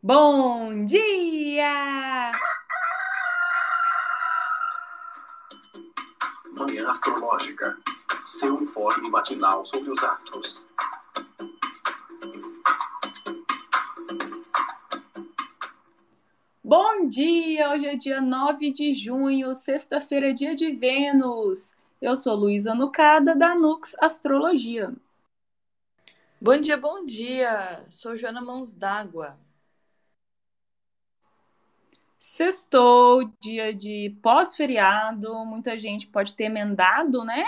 [0.00, 2.30] Bom dia!
[6.56, 7.76] Manhã Astrológica.
[8.22, 10.68] Seu informe matinal sobre os astros.
[16.62, 17.72] Bom dia!
[17.72, 21.74] Hoje é dia 9 de junho, sexta-feira, dia de Vênus.
[22.00, 24.94] Eu sou Luísa Nucada, da Nux Astrologia.
[26.40, 27.84] Bom dia, bom dia!
[27.90, 29.36] Sou Joana Mãos d'Água.
[32.18, 37.44] Sextou, dia de pós-feriado, muita gente pode ter emendado, né?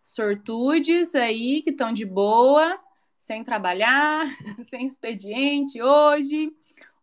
[0.00, 2.78] Sortudes aí que estão de boa,
[3.18, 4.24] sem trabalhar,
[4.70, 6.54] sem expediente hoje.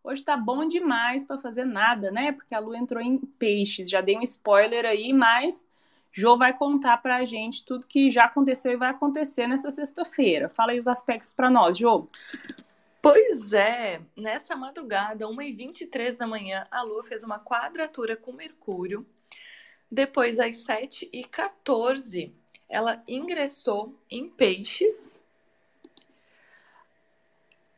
[0.02, 2.32] Hoje tá bom demais para fazer nada, né?
[2.32, 3.90] Porque a lua entrou em peixes.
[3.90, 5.66] Já dei um spoiler aí, mas
[6.10, 10.48] Jô vai contar para a gente tudo que já aconteceu e vai acontecer nessa sexta-feira.
[10.48, 12.08] Fala aí os aspectos para nós, Jô.
[13.02, 19.06] Pois é, nessa madrugada, 1h23 da manhã, a Lua fez uma quadratura com Mercúrio.
[19.90, 22.30] Depois, às 7h14,
[22.68, 25.18] ela ingressou em Peixes.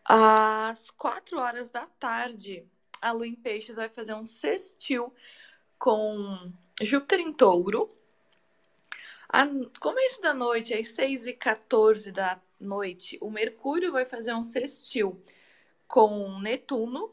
[0.04, 2.66] Às 4 horas da tarde,
[3.00, 5.14] a Lua em Peixes vai fazer um sextil
[5.78, 7.96] com Júpiter em Touro.
[9.28, 9.46] A
[9.80, 15.22] começo da noite, às 6h14 da noite, o Mercúrio vai fazer um sextil
[15.86, 17.10] com Netuno.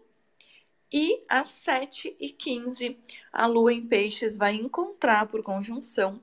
[0.92, 2.98] E às 7h15,
[3.32, 6.20] a Lua em Peixes vai encontrar por conjunção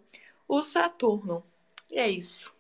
[0.49, 1.45] o Saturno.
[1.91, 2.53] E é isso.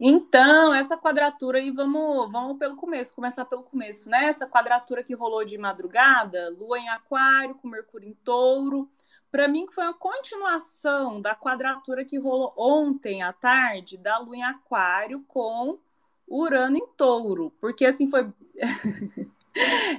[0.00, 4.26] Então, essa quadratura aí, vamos, vamos pelo começo, começar pelo começo, né?
[4.26, 8.88] Essa quadratura que rolou de madrugada, Lua em Aquário, com Mercúrio em Touro,
[9.30, 14.36] para mim que foi uma continuação da quadratura que rolou ontem à tarde da Lua
[14.36, 15.78] em Aquário com
[16.26, 18.28] Urano em Touro, porque assim foi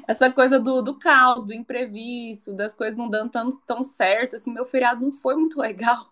[0.08, 4.54] essa coisa do, do caos, do imprevisto, das coisas não dando tão, tão certo, assim,
[4.54, 6.12] meu feriado não foi muito legal.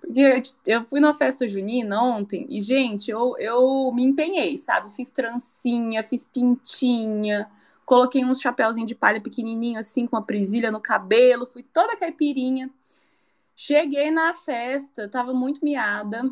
[0.00, 4.90] Porque eu, fui numa festa junina ontem e, gente, eu, eu me empenhei, sabe?
[4.90, 7.50] Fiz trancinha, fiz pintinha,
[7.86, 11.46] Coloquei uns chapéuzinho de palha pequenininho, assim, com a presilha no cabelo.
[11.46, 12.68] Fui toda caipirinha.
[13.54, 16.22] Cheguei na festa, tava muito miada.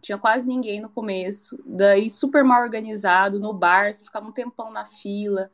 [0.00, 1.62] Tinha quase ninguém no começo.
[1.66, 3.92] Daí, super mal organizado no bar.
[3.92, 5.50] Você ficava um tempão na fila.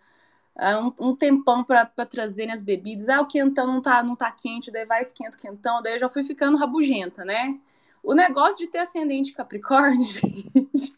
[0.57, 3.09] Ah, um, um tempão para trazerem as bebidas.
[3.09, 5.83] Ah, o quentão não tá, não tá quente, daí vai esquenta o quentão.
[5.83, 7.59] Daí eu já fui ficando rabugenta, né?
[8.03, 10.97] O negócio de ter ascendente Capricórnio, gente,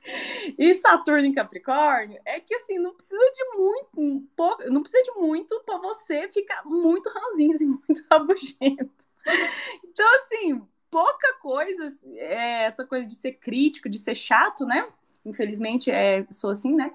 [0.59, 5.03] e Saturno em Capricórnio, é que assim, não precisa de muito, um pouco, não precisa
[5.03, 9.07] de muito para você ficar muito ranzinho e muito rabugento.
[9.85, 14.87] Então, assim, pouca coisa, é, essa coisa de ser crítico, de ser chato, né?
[15.25, 16.93] Infelizmente, é, sou assim, né?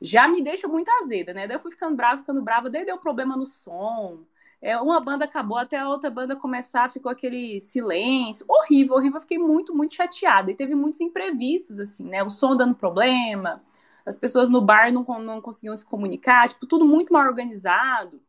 [0.00, 1.46] Já me deixa muito azeda, né?
[1.46, 4.24] Daí eu fui ficando brava, ficando brava, daí deu problema no som,
[4.60, 8.44] é, uma banda acabou, até a outra banda começar, ficou aquele silêncio.
[8.48, 9.16] Horrível, horrível.
[9.16, 10.50] Eu fiquei muito, muito chateada.
[10.50, 12.22] E teve muitos imprevistos, assim, né?
[12.24, 13.62] O som dando problema,
[14.04, 18.20] as pessoas no bar não, não conseguiam se comunicar, tipo, tudo muito mal organizado.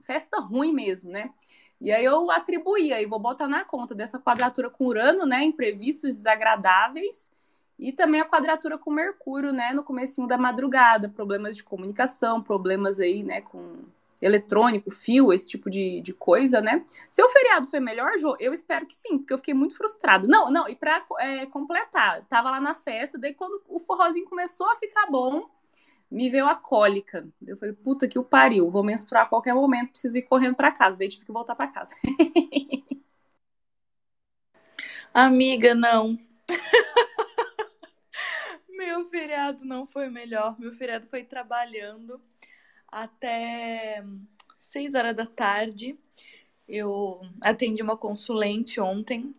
[0.00, 1.30] Festa ruim mesmo, né?
[1.80, 5.44] E aí eu atribuía, e vou botar na conta dessa quadratura com Urano, né?
[5.44, 7.30] Imprevistos desagradáveis.
[7.78, 9.72] E também a quadratura com Mercúrio, né?
[9.72, 13.42] No comecinho da madrugada, problemas de comunicação, problemas aí, né?
[13.42, 13.76] Com
[14.20, 16.84] eletrônico, fio, esse tipo de, de coisa, né?
[17.10, 18.36] Seu feriado foi melhor, Jô?
[18.40, 20.26] Eu espero que sim, porque eu fiquei muito frustrado.
[20.26, 24.68] Não, não, e pra é, completar, tava lá na festa, daí quando o forrozinho começou
[24.70, 25.48] a ficar bom,
[26.10, 27.28] me veio a cólica.
[27.46, 30.72] Eu falei, puta que o pariu, vou menstruar a qualquer momento, preciso ir correndo para
[30.72, 30.96] casa.
[30.96, 31.94] Daí tive que voltar para casa.
[35.12, 36.18] Amiga, não.
[38.68, 40.58] Meu feriado não foi melhor.
[40.58, 42.20] Meu feriado foi trabalhando
[42.90, 44.04] até
[44.60, 45.98] 6 horas da tarde.
[46.68, 49.34] Eu atendi uma consulente ontem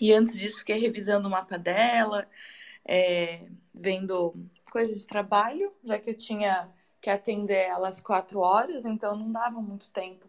[0.00, 2.28] e antes disso fiquei revisando o mapa dela,
[2.84, 4.34] é, vendo
[4.70, 6.68] coisas de trabalho, já que eu tinha
[7.00, 10.26] que atender ela às quatro horas, então não dava muito tempo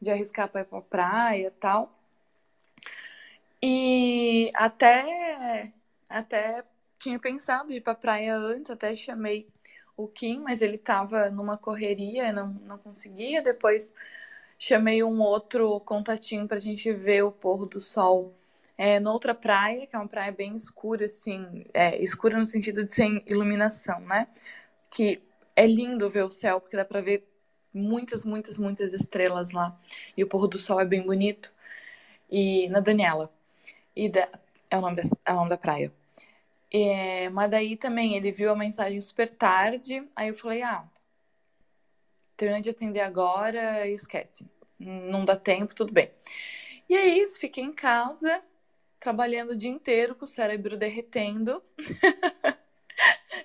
[0.00, 1.92] de arriscar para ir para praia e tal.
[3.62, 5.72] E até,
[6.10, 6.64] até
[6.98, 9.48] tinha pensado ir para praia antes, até chamei
[10.04, 13.42] o Kim, mas ele estava numa correria, não, não conseguia.
[13.42, 13.92] Depois
[14.58, 18.34] chamei um outro contatinho para a gente ver o pôr do sol
[18.76, 22.94] é, noutra praia, que é uma praia bem escura, assim, é, escura no sentido de
[22.94, 24.28] sem iluminação, né?
[24.90, 25.22] Que
[25.56, 27.26] é lindo ver o céu, porque dá para ver
[27.72, 29.78] muitas, muitas, muitas estrelas lá.
[30.16, 31.52] E o pôr do sol é bem bonito.
[32.30, 33.32] E na Daniela.
[33.96, 34.28] E da,
[34.70, 35.92] é, o nome é o nome da praia.
[36.72, 40.88] É, mas daí também ele viu a mensagem super tarde, aí eu falei, ah,
[42.36, 44.46] termina de atender agora, esquece.
[44.78, 46.10] Não dá tempo, tudo bem.
[46.88, 48.42] E é isso, fiquei em casa,
[48.98, 51.62] trabalhando o dia inteiro com o cérebro derretendo.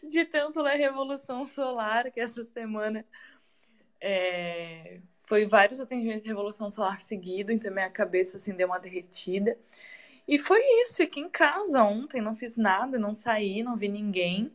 [0.04, 3.06] de tanto ler Revolução Solar, que essa semana
[4.00, 9.58] é, foi vários atendimentos de Revolução Solar seguido, então minha cabeça assim deu uma derretida.
[10.28, 14.52] E foi isso, fiquei em casa ontem, não fiz nada, não saí, não vi ninguém.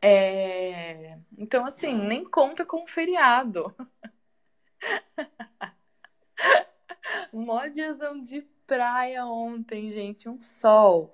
[0.00, 1.18] É...
[1.36, 3.74] Então, assim, nem conta com feriado.
[7.32, 11.12] Mó de praia ontem, gente, um sol.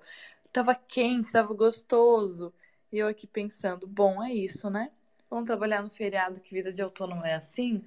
[0.51, 2.53] Tava quente, tava gostoso.
[2.91, 4.91] E eu aqui pensando, bom, é isso, né?
[5.29, 7.83] Vamos trabalhar no feriado, que vida de autônomo é assim.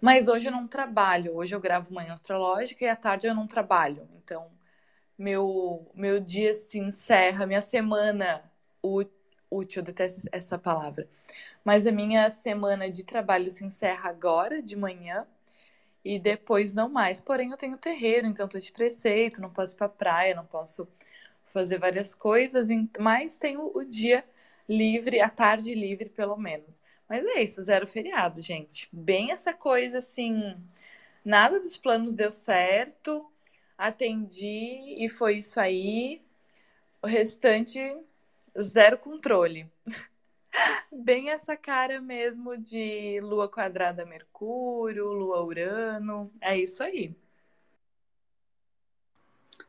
[0.00, 1.36] Mas hoje eu não trabalho.
[1.36, 4.08] Hoje eu gravo manhã astrológica e à tarde eu não trabalho.
[4.16, 4.50] Então,
[5.18, 8.42] meu, meu dia se encerra, minha semana
[8.82, 11.08] útil, eu detesto essa palavra.
[11.64, 15.26] Mas a minha semana de trabalho se encerra agora, de manhã,
[16.04, 17.20] e depois não mais.
[17.20, 20.88] Porém, eu tenho terreiro, então tô de preceito, não posso ir pra praia, não posso
[21.44, 22.68] fazer várias coisas,
[22.98, 24.24] mas tenho o dia
[24.68, 26.80] livre, a tarde livre, pelo menos.
[27.08, 28.88] Mas é isso, zero feriado, gente.
[28.92, 30.56] Bem essa coisa assim,
[31.24, 33.30] nada dos planos deu certo,
[33.76, 36.22] atendi e foi isso aí.
[37.02, 37.80] O restante,
[38.60, 39.70] zero controle.
[40.92, 46.32] Bem essa cara mesmo de lua quadrada Mercúrio, lua Urano.
[46.40, 47.14] É isso aí.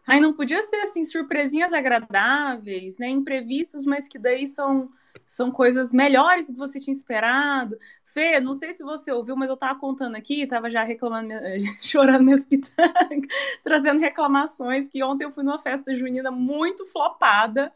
[0.07, 3.09] Ai, não podia ser assim, surpresinhas agradáveis, né?
[3.09, 4.89] Imprevistos, mas que daí são,
[5.27, 7.77] são coisas melhores do que você tinha esperado.
[8.06, 11.33] Fê, não sei se você ouviu, mas eu tava contando aqui, tava já reclamando,
[11.81, 13.27] chorando minhas pitangas,
[13.62, 17.71] trazendo reclamações, que ontem eu fui numa festa junina muito flopada.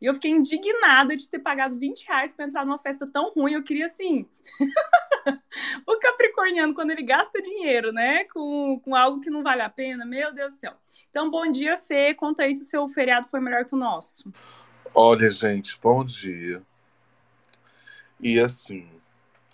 [0.00, 3.52] E eu fiquei indignada de ter pagado 20 reais para entrar numa festa tão ruim.
[3.52, 4.26] Eu queria, assim.
[5.86, 10.04] o Capricorniano, quando ele gasta dinheiro, né, com, com algo que não vale a pena,
[10.04, 10.74] meu Deus do céu.
[11.08, 12.14] Então, bom dia, Fê.
[12.14, 14.28] Conta aí se o seu feriado foi melhor que o nosso.
[14.92, 16.60] Olha, gente, bom dia.
[18.22, 18.88] E assim,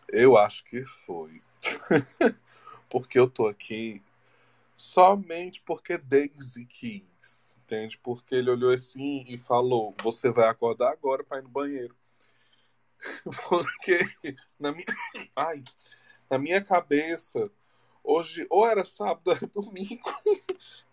[0.08, 1.42] eu acho que foi.
[2.88, 4.00] porque eu tô aqui
[4.76, 7.08] somente porque Daisy quis
[7.68, 7.98] entende?
[7.98, 11.94] Porque ele olhou assim e falou: Você vai acordar agora para ir no banheiro.
[13.48, 13.98] Porque
[14.58, 14.86] na minha,
[15.36, 15.62] ai,
[16.28, 17.48] na minha cabeça,
[18.02, 20.10] hoje ou era sábado ou era domingo,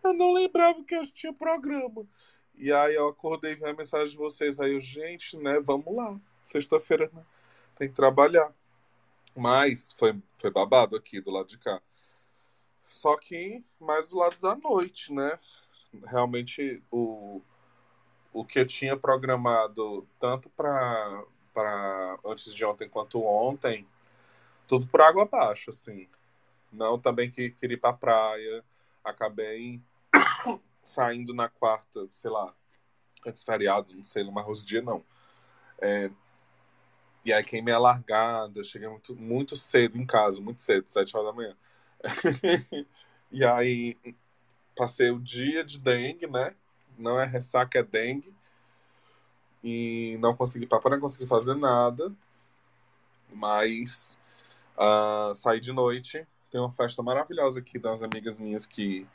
[0.04, 2.06] eu não lembrava que eu tinha programa.
[2.54, 5.60] E aí eu acordei e vi a mensagem de vocês aí, eu, gente, né?
[5.62, 6.20] Vamos lá.
[6.44, 7.26] Sexta-feira, né?
[7.76, 8.54] Tem que trabalhar.
[9.36, 11.82] Mas foi, foi babado aqui do lado de cá.
[12.86, 15.40] Só que mais do lado da noite, né?
[16.04, 17.42] realmente o,
[18.34, 21.24] o que eu tinha programado tanto para
[22.26, 23.88] antes de ontem quanto ontem,
[24.68, 26.08] tudo por água abaixo, assim.
[26.72, 28.64] Não também que queria ir pra praia,
[29.04, 29.82] acabei
[30.84, 32.54] saindo na quarta, sei lá,
[33.26, 35.04] antes feriado, não sei, no mais dia não.
[35.80, 36.10] É,
[37.26, 41.32] e aí queimei a largada, cheguei muito, muito cedo em casa, muito cedo, sete horas
[41.32, 41.56] da manhã.
[43.32, 43.98] e aí
[44.76, 46.54] passei o dia de dengue, né?
[46.98, 48.32] Não é ressaca, é dengue.
[49.64, 52.14] E não consegui papai, não consegui fazer nada.
[53.34, 54.20] Mas
[54.78, 56.28] uh, saí de noite.
[56.52, 59.08] Tem uma festa maravilhosa aqui das amigas minhas que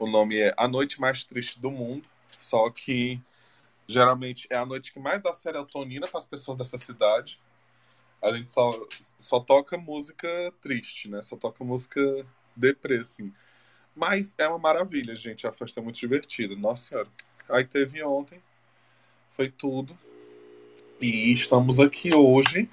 [0.00, 2.08] o nome é A Noite Mais Triste do Mundo.
[2.38, 3.22] Só que
[3.86, 7.40] geralmente é a noite que mais dá serotonina para as pessoas dessa cidade.
[8.22, 8.70] A gente só,
[9.18, 10.28] só toca música
[10.60, 11.20] triste, né?
[11.20, 12.00] Só toca música
[12.54, 13.32] deprê, assim.
[13.94, 15.46] Mas é uma maravilha, gente.
[15.46, 16.54] A festa é muito divertida.
[16.54, 17.08] Nossa Senhora.
[17.48, 18.40] Aí teve ontem.
[19.30, 19.98] Foi tudo.
[21.00, 22.70] E estamos aqui hoje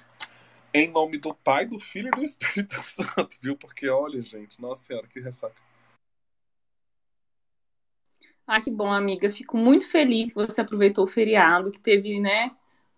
[0.72, 3.56] em nome do Pai, do Filho e do Espírito Santo, viu?
[3.56, 5.60] Porque olha, gente, nossa senhora, que ressaca.
[8.46, 9.30] Ah, que bom, amiga.
[9.30, 12.50] Fico muito feliz que você aproveitou o feriado, que teve, né,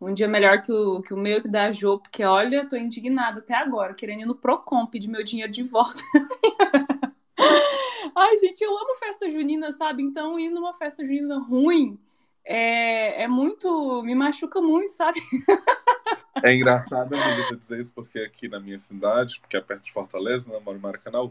[0.02, 3.40] um dia melhor que o, que o meu que da Jo, porque olha, tô indignada
[3.40, 6.02] até agora, querendo ir no Procon pedir meu dinheiro de volta.
[8.14, 10.02] Ai, gente, eu amo festa junina, sabe?
[10.02, 11.98] Então, ir numa festa junina ruim
[12.44, 14.02] é, é muito.
[14.02, 15.20] me machuca muito, sabe?
[16.42, 20.50] É engraçado, amiga, dizer isso, porque aqui na minha cidade, que é perto de Fortaleza,
[20.50, 21.30] né, moro em Maracanã,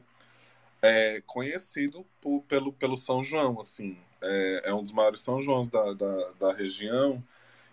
[0.82, 3.98] é conhecido por, pelo, pelo São João, assim.
[4.22, 7.22] É, é um dos maiores São Joões da, da, da região.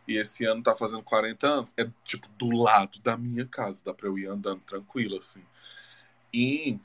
[0.08, 1.74] E esse ano tá fazendo 40 anos.
[1.76, 3.82] É, tipo, do lado da minha casa.
[3.84, 5.42] Dá pra eu ir andando tranquilo, assim.
[6.32, 6.80] E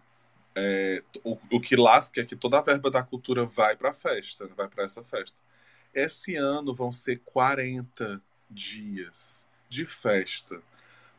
[0.55, 3.93] é, o, o, que lasca é que toda a verba da cultura vai para a
[3.93, 5.41] festa, vai para essa festa.
[5.93, 10.61] Esse ano vão ser 40 dias de festa.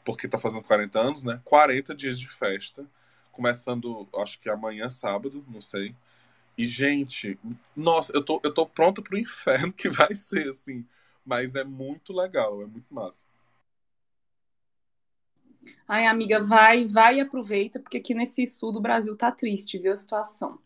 [0.04, 1.40] Porque tá fazendo 40 anos, né?
[1.42, 2.84] 40 dias de festa.
[3.32, 5.94] Começando, acho que amanhã, sábado, não sei.
[6.56, 7.38] E, gente,
[7.74, 10.84] nossa, eu tô, eu tô pronta pro inferno que vai ser, assim.
[11.24, 13.26] Mas é muito legal, é muito massa.
[15.88, 19.92] Ai, amiga, vai, vai e aproveita, porque aqui nesse sul do Brasil tá triste, viu
[19.92, 20.58] a situação.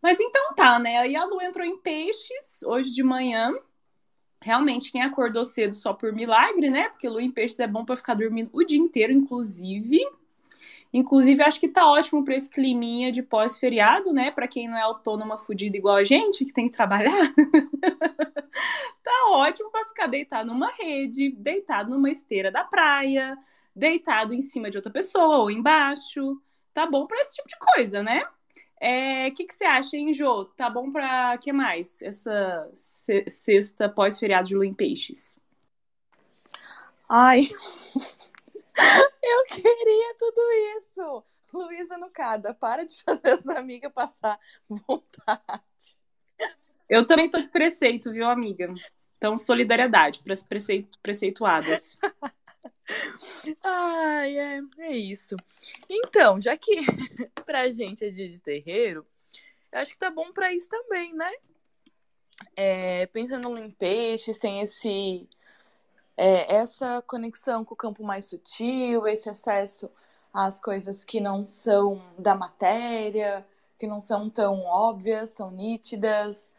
[0.00, 0.98] Mas então tá, né?
[0.98, 3.52] Aí a Lu entrou em peixes hoje de manhã.
[4.40, 6.88] Realmente, quem acordou cedo só por milagre, né?
[6.88, 9.98] Porque Lu em peixes é bom para ficar dormindo o dia inteiro, inclusive.
[10.92, 14.30] Inclusive, acho que tá ótimo para esse climinha de pós-feriado, né?
[14.30, 17.12] Para quem não é autônoma fudida igual a gente, que tem que trabalhar.
[19.02, 23.36] tá ótimo para ficar deitado numa rede, deitado numa esteira da praia,
[23.76, 26.40] deitado em cima de outra pessoa ou embaixo.
[26.72, 28.24] Tá bom para esse tipo de coisa, né?
[28.24, 28.30] O
[28.80, 30.44] é, que, que você acha, hein, Jô?
[30.44, 32.00] Tá bom para que mais?
[32.00, 35.40] Essa sexta pós-feriado de Lua em Peixes.
[37.08, 37.48] Ai,
[39.22, 40.40] eu queria tudo
[40.78, 41.24] isso.
[41.52, 45.62] Luísa Nucada, para de fazer essa amiga passar vontade.
[46.88, 48.72] Eu também tô de preceito, viu, amiga?
[49.16, 50.44] Então, solidariedade para as
[51.02, 51.98] preceituadas.
[53.62, 55.36] Ai, é, é isso.
[55.88, 56.80] Então, já que
[57.44, 59.06] pra gente é dia de terreiro,
[59.72, 61.30] eu acho que tá bom pra isso também, né?
[62.56, 65.28] É, pensando em peixes, tem esse
[66.18, 69.88] é, essa conexão com o campo mais sutil, esse acesso
[70.34, 73.46] às coisas que não são da matéria,
[73.78, 76.50] que não são tão óbvias, tão nítidas,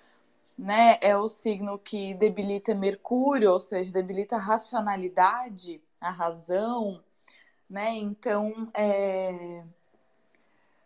[0.58, 0.98] né?
[1.02, 7.04] É o signo que debilita Mercúrio, ou seja, debilita a racionalidade, a razão,
[7.70, 7.92] né?
[7.96, 9.64] Então, é...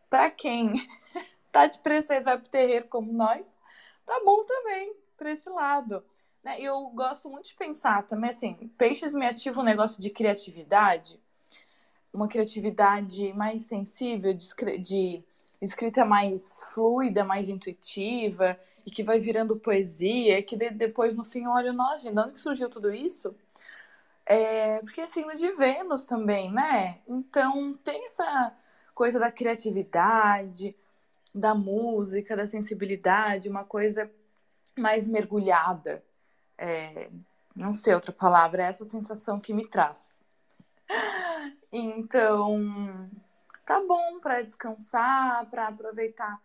[0.10, 0.74] para quem
[1.52, 3.60] tá de preceito vai pro terreiro como nós,
[4.06, 6.04] tá bom também para esse lado.
[6.44, 6.60] Né?
[6.60, 11.20] Eu gosto muito de pensar também, assim, peixes me ativa um negócio de criatividade,
[12.14, 15.24] uma criatividade mais sensível, de, de
[15.62, 21.46] escrita mais fluida, mais intuitiva, e que vai virando poesia, que de, depois no fim
[21.46, 23.34] eu olho, nossa, de onde que surgiu tudo isso?
[24.26, 27.00] É, porque é signo de Vênus também, né?
[27.08, 28.54] Então tem essa
[28.94, 30.76] coisa da criatividade,
[31.34, 34.12] da música, da sensibilidade, uma coisa
[34.78, 36.04] mais mergulhada.
[36.58, 37.10] É,
[37.56, 40.22] não sei outra palavra, é essa sensação que me traz.
[41.72, 43.10] Então,
[43.66, 46.42] tá bom para descansar, para aproveitar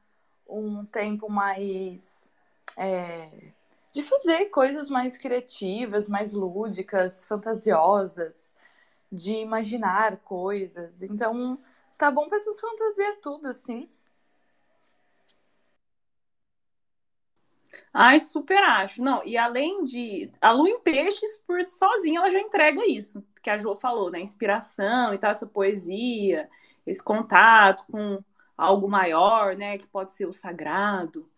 [0.49, 2.31] um tempo mais
[2.77, 3.53] é,
[3.93, 8.35] de fazer coisas mais criativas, mais lúdicas, fantasiosas,
[9.11, 11.03] de imaginar coisas.
[11.03, 11.59] Então,
[11.97, 13.89] tá bom para essas fantasias tudo assim.
[17.93, 19.03] Ai, super acho.
[19.03, 20.31] Não, e além de.
[20.41, 24.21] A Lu em Peixes, por sozinha, ela já entrega isso, que a Jo falou, né?
[24.21, 26.49] Inspiração e tal, essa poesia,
[26.87, 28.23] esse contato com
[28.57, 29.79] algo maior, né?
[29.79, 31.29] Que pode ser o sagrado.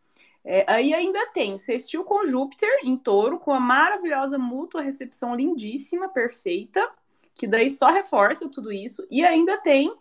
[0.45, 6.09] É, aí ainda tem sextil com Júpiter em touro, com a maravilhosa mútua recepção lindíssima,
[6.09, 6.89] perfeita,
[7.35, 9.07] que daí só reforça tudo isso.
[9.11, 9.95] E ainda tem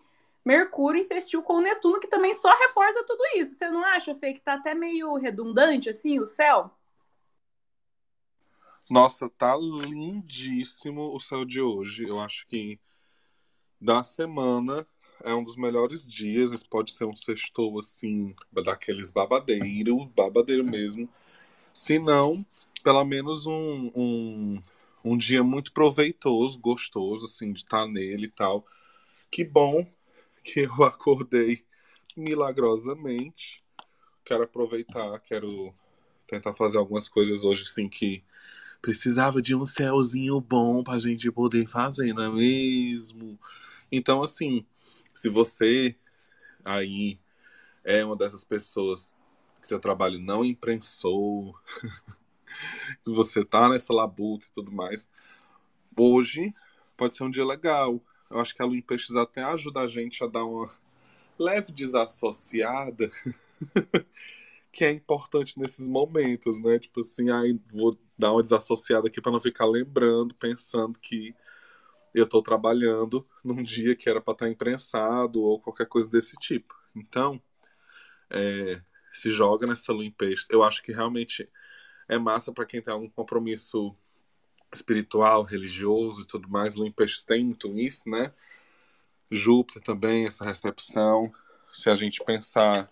[0.46, 3.56] Mercúrio insistiu com o Netuno, que também só reforça tudo isso.
[3.56, 6.72] Você não acha, Fê, que tá até meio redundante, assim, o céu?
[8.90, 12.08] Nossa, tá lindíssimo o céu de hoje.
[12.08, 12.80] Eu acho que
[13.80, 14.88] da semana
[15.24, 16.52] é um dos melhores dias.
[16.52, 21.08] Esse pode ser um sextou, assim, daqueles babadeiro, babadeiro mesmo.
[21.72, 22.44] Se não,
[22.84, 24.62] pelo menos um, um,
[25.04, 28.66] um dia muito proveitoso, gostoso, assim, de estar tá nele e tal.
[29.30, 29.86] Que bom
[30.44, 31.66] que eu acordei
[32.16, 33.64] milagrosamente.
[34.26, 35.74] Quero aproveitar, quero
[36.28, 38.24] tentar fazer algumas coisas hoje assim que
[38.82, 43.40] precisava de um céuzinho bom pra gente poder fazer, não é mesmo?
[43.92, 44.66] Então, assim,
[45.14, 45.96] se você
[46.64, 47.20] aí
[47.84, 49.16] é uma dessas pessoas
[49.60, 51.56] que seu trabalho não imprensou,
[53.04, 55.10] que você tá nessa labuta e tudo mais,
[55.96, 56.54] hoje
[56.96, 58.02] pode ser um dia legal.
[58.30, 60.70] Eu acho que a Lua em Peixes até ajuda a gente a dar uma
[61.38, 63.10] leve desassociada,
[64.72, 66.78] que é importante nesses momentos, né?
[66.78, 71.34] Tipo assim, aí vou dar uma desassociada aqui para não ficar lembrando, pensando que
[72.14, 76.36] eu estou trabalhando num dia que era para estar tá imprensado ou qualquer coisa desse
[76.38, 76.76] tipo.
[76.96, 77.42] Então,
[78.30, 78.82] é,
[79.14, 80.48] se joga nessa lua em peixes.
[80.50, 81.50] Eu acho que realmente
[82.08, 83.96] é massa para quem tem algum compromisso
[84.74, 86.76] espiritual, religioso e tudo mais.
[86.96, 88.34] Peixes tem muito isso, né?
[89.32, 91.32] Júpiter também, essa recepção.
[91.68, 92.92] Se a gente pensar.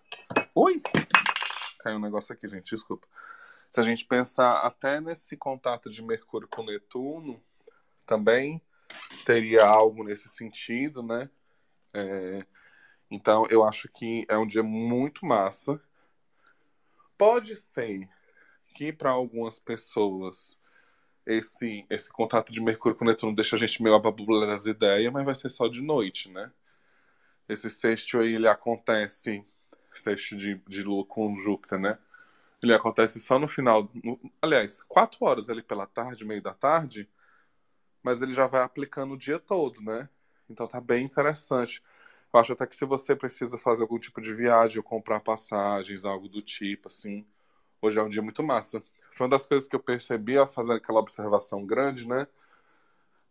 [0.54, 0.82] Oi!
[1.80, 3.08] Caiu um negócio aqui, gente, desculpa.
[3.70, 7.42] se a gente pensar até nesse contato de Mercúrio com Netuno,
[8.06, 8.62] também
[9.26, 11.30] teria algo nesse sentido, né?
[11.94, 12.46] É,
[13.10, 15.82] então, eu acho que é um dia muito massa.
[17.18, 18.08] Pode ser
[18.76, 20.60] que para algumas pessoas
[21.28, 25.26] esse esse contato de Mercúrio com Netuno deixa a gente meio ababula das ideias, mas
[25.26, 26.52] vai ser só de noite, né?
[27.50, 29.44] Esse sexto aí, ele acontece,
[29.94, 31.98] sexto de, de Lua com Júpiter, né?
[32.64, 37.10] Ele acontece só no final, no, aliás, quatro horas ali pela tarde, meio da tarde,
[38.04, 40.10] mas ele já vai aplicando o dia todo, né?
[40.50, 41.84] Então tá bem interessante.
[42.34, 46.06] Eu acho até que se você precisa fazer algum tipo de viagem ou comprar passagens,
[46.06, 47.26] algo do tipo, assim,
[47.82, 48.84] hoje é um dia muito massa.
[49.18, 52.28] Foi uma das coisas que eu percebi ao fazer aquela observação grande, né?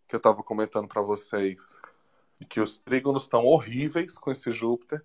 [0.08, 1.80] Que eu tava comentando para vocês.
[2.48, 5.04] Que os trígonos estão horríveis com esse Júpiter.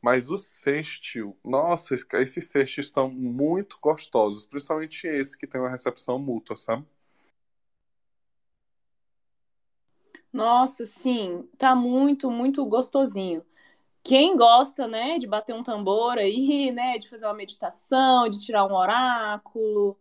[0.00, 6.18] Mas o sextil, nossa, esses sextis estão muito gostosos, principalmente esse que tem uma recepção
[6.18, 6.86] mútua, sabe?
[10.32, 13.44] Nossa, sim, tá muito, muito gostosinho.
[14.02, 18.64] Quem gosta, né, de bater um tambor aí, né, de fazer uma meditação, de tirar
[18.66, 19.98] um oráculo,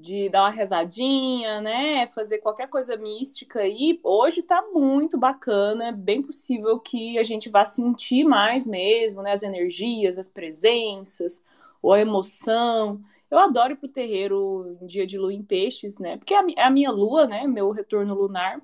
[0.00, 5.92] de dar uma rezadinha, né, fazer qualquer coisa mística aí, hoje tá muito bacana, é
[5.92, 11.42] bem possível que a gente vá sentir mais mesmo, né, as energias, as presenças,
[11.82, 13.00] ou a emoção.
[13.30, 16.70] Eu adoro ir pro terreiro em dia de lua em peixes, né, porque é a
[16.70, 18.60] minha lua, né, meu retorno lunar,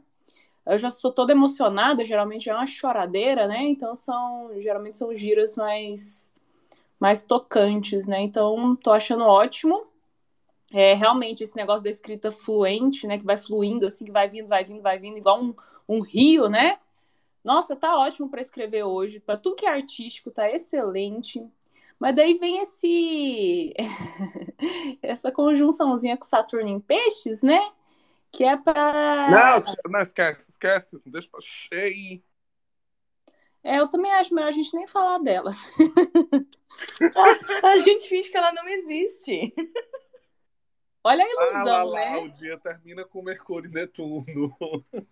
[0.67, 3.63] eu já sou toda emocionada, geralmente é uma choradeira, né?
[3.63, 6.31] Então são geralmente são giras mais
[6.99, 8.21] mais tocantes, né?
[8.23, 9.87] Então tô achando ótimo.
[10.73, 13.19] É realmente esse negócio da escrita fluente, né?
[13.19, 15.55] Que vai fluindo assim, que vai vindo, vai vindo, vai vindo, igual um,
[15.89, 16.79] um rio, né?
[17.45, 19.21] Nossa, tá ótimo para escrever hoje.
[19.21, 21.41] Para tudo que é artístico, tá excelente.
[21.99, 23.73] Mas daí vem esse
[25.01, 27.61] essa conjunçãozinha com Saturno em peixes, né?
[28.37, 29.31] que é para.
[29.31, 32.23] Não, não esquece, esquece, deixa pra cheio.
[33.65, 35.53] É, eu também acho melhor a gente nem falar dela.
[37.65, 39.55] a gente finge que ela não existe.
[41.07, 42.17] Olha a ilusão, ah, lá, lá, né?
[42.19, 44.25] O dia termina com Mercúrio e Netuno.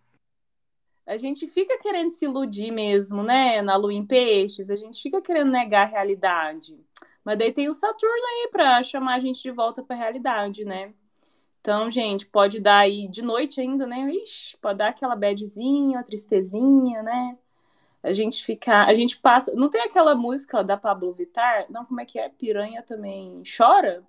[1.07, 3.63] A gente fica querendo se iludir mesmo, né?
[3.63, 6.83] Na lua em peixes, a gente fica querendo negar a realidade.
[7.23, 10.65] Mas daí tem o Saturno aí para chamar a gente de volta para a realidade,
[10.65, 10.95] né?
[11.61, 14.11] Então, gente, pode dar aí de noite ainda, né?
[14.15, 17.39] Ixi, pode dar aquela badzinha, uma tristezinha, né?
[18.03, 18.89] A gente ficar.
[18.89, 19.53] A gente passa.
[19.55, 21.67] Não tem aquela música da Pablo Vittar?
[21.69, 22.31] Não, como é que é?
[22.31, 24.03] Piranha também chora?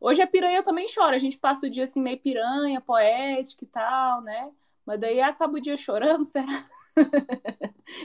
[0.00, 1.16] Hoje a piranha também chora.
[1.16, 4.52] A gente passa o dia assim, meio piranha, poética e tal, né?
[4.86, 6.46] Mas daí acaba o dia chorando, será?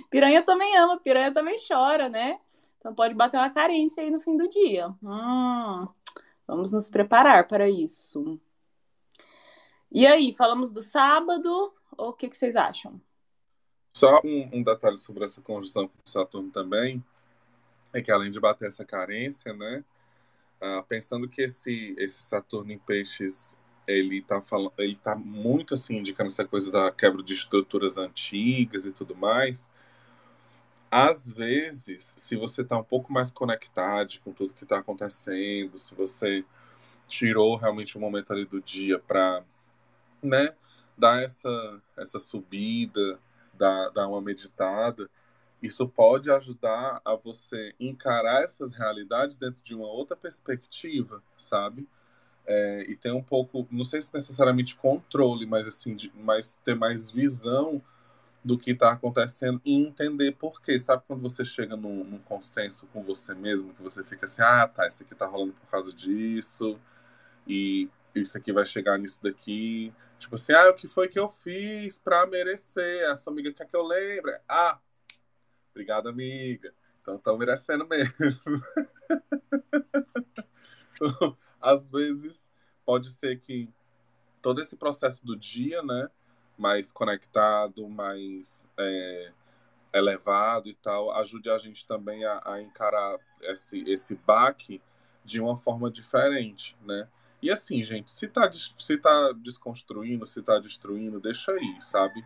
[0.10, 2.40] piranha também ama, piranha também chora, né?
[2.80, 4.90] Então pode bater uma carência aí no fim do dia.
[5.02, 5.88] Hum,
[6.46, 8.40] vamos nos preparar para isso.
[9.92, 13.00] E aí, falamos do sábado, ou o que, que vocês acham?
[13.96, 17.04] Só um, um, detalhe sobre essa conjunção com Saturno também,
[17.94, 19.86] é que além de bater essa carência, né,
[20.64, 25.98] uh, pensando que esse, esse Saturno em peixes, ele tá, falando, ele tá muito assim,
[25.98, 29.70] indicando essa coisa da quebra de estruturas antigas e tudo mais,
[30.90, 35.94] às vezes, se você tá um pouco mais conectado com tudo que está acontecendo, se
[35.96, 36.46] você
[37.08, 39.44] tirou realmente um momento ali do dia para
[40.22, 40.54] né,
[40.98, 43.20] dar essa, essa subida,
[43.56, 45.10] dar, dar uma meditada,
[45.64, 51.88] isso pode ajudar a você encarar essas realidades dentro de uma outra perspectiva, sabe?
[52.46, 56.76] É, e ter um pouco, não sei se necessariamente controle, mas assim, de, mas ter
[56.76, 57.82] mais visão
[58.44, 60.78] do que está acontecendo e entender por quê.
[60.78, 64.68] Sabe quando você chega num, num, consenso com você mesmo, que você fica assim, ah,
[64.68, 66.78] tá, isso aqui tá rolando por causa disso,
[67.48, 69.94] e isso aqui vai chegar nisso daqui.
[70.20, 73.10] Tipo assim, ah, o que foi que eu fiz pra merecer?
[73.10, 74.38] A sua amiga quer que eu lembre?
[74.48, 74.78] Ah,
[75.74, 76.74] obrigado, amiga.
[77.02, 78.14] Então estão merecendo mesmo.
[81.60, 82.50] às vezes,
[82.86, 83.70] pode ser que
[84.42, 86.10] todo esse processo do dia, né,
[86.58, 89.32] mais conectado, mais é,
[89.94, 94.82] elevado e tal, ajude a gente também a, a encarar esse, esse baque
[95.26, 97.08] de uma forma diferente, né?
[97.42, 102.24] E assim, gente, se tá, se tá desconstruindo, se tá destruindo, deixa aí, sabe?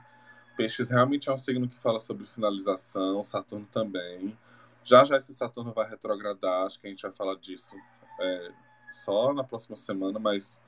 [0.57, 4.37] Peixes realmente é um signo que fala sobre finalização, Saturno também.
[4.83, 7.75] Já já esse Saturno vai retrogradar, acho que a gente vai falar disso
[8.19, 8.51] é,
[8.91, 10.59] só na próxima semana, mas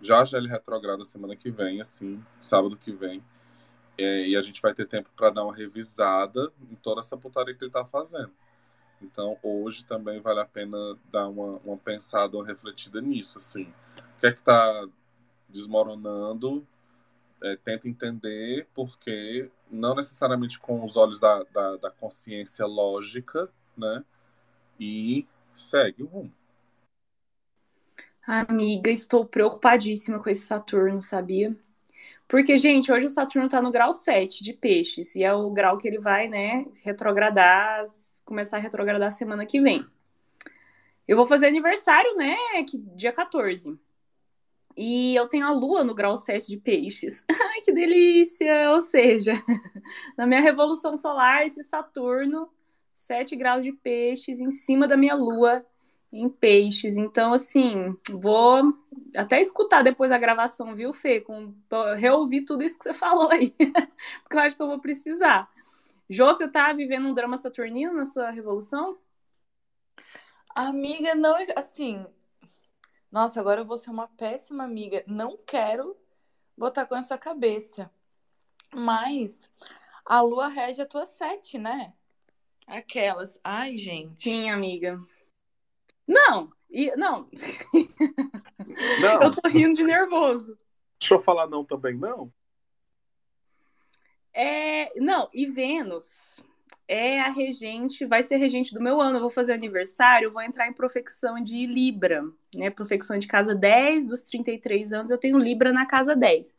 [0.00, 3.22] já já ele retrograda semana que vem, assim, sábado que vem.
[3.98, 7.54] É, e a gente vai ter tempo para dar uma revisada em toda essa putaria
[7.54, 8.32] que ele tá fazendo.
[9.02, 10.78] Então, hoje também vale a pena
[11.10, 13.72] dar uma, uma pensada, uma refletida nisso, assim.
[14.18, 14.88] que é que tá
[15.48, 16.66] desmoronando,
[17.42, 24.04] é, tenta entender porque não necessariamente com os olhos da, da, da consciência lógica, né?
[24.78, 26.32] E segue o rumo.
[28.26, 31.56] Amiga, estou preocupadíssima com esse Saturno, sabia?
[32.28, 35.76] Porque, gente, hoje o Saturno está no grau 7 de peixes, e é o grau
[35.76, 37.84] que ele vai, né, retrogradar,
[38.24, 39.84] começar a retrogradar semana que vem.
[41.08, 42.36] Eu vou fazer aniversário, né,
[42.68, 43.76] que, dia 14.
[44.76, 47.24] E eu tenho a lua no grau 7 de peixes.
[47.30, 48.70] Ai, que delícia!
[48.72, 49.32] Ou seja,
[50.16, 52.48] na minha revolução solar, esse Saturno,
[52.94, 55.64] 7 graus de peixes em cima da minha lua
[56.12, 56.96] em peixes.
[56.96, 58.74] Então, assim, vou
[59.16, 61.20] até escutar depois a gravação, viu, Fê?
[61.20, 61.54] Com,
[61.96, 63.50] reouvir tudo isso que você falou aí.
[64.22, 65.48] Porque eu acho que eu vou precisar.
[66.08, 68.98] Jô, você tá vivendo um drama saturnino na sua revolução?
[70.54, 72.04] Amiga, não, assim.
[73.10, 75.02] Nossa, agora eu vou ser uma péssima amiga.
[75.06, 75.96] Não quero
[76.56, 77.90] botar com a sua cabeça.
[78.72, 79.50] Mas
[80.04, 81.92] a lua rege a tua sete, né?
[82.66, 83.40] Aquelas.
[83.42, 84.22] Ai, gente.
[84.22, 84.96] Sim, amiga.
[86.06, 87.28] Não, e, não.
[89.00, 89.22] não.
[89.22, 90.56] Eu tô rindo de nervoso.
[90.98, 92.32] Deixa eu falar não também, não?
[94.32, 96.44] É, não, e Vênus
[96.90, 99.18] é a regente, vai ser regente do meu ano.
[99.18, 102.68] Eu vou fazer aniversário, vou entrar em profecção de Libra, né?
[102.68, 106.56] Profecção de casa 10 dos 33 anos, eu tenho Libra na casa 10.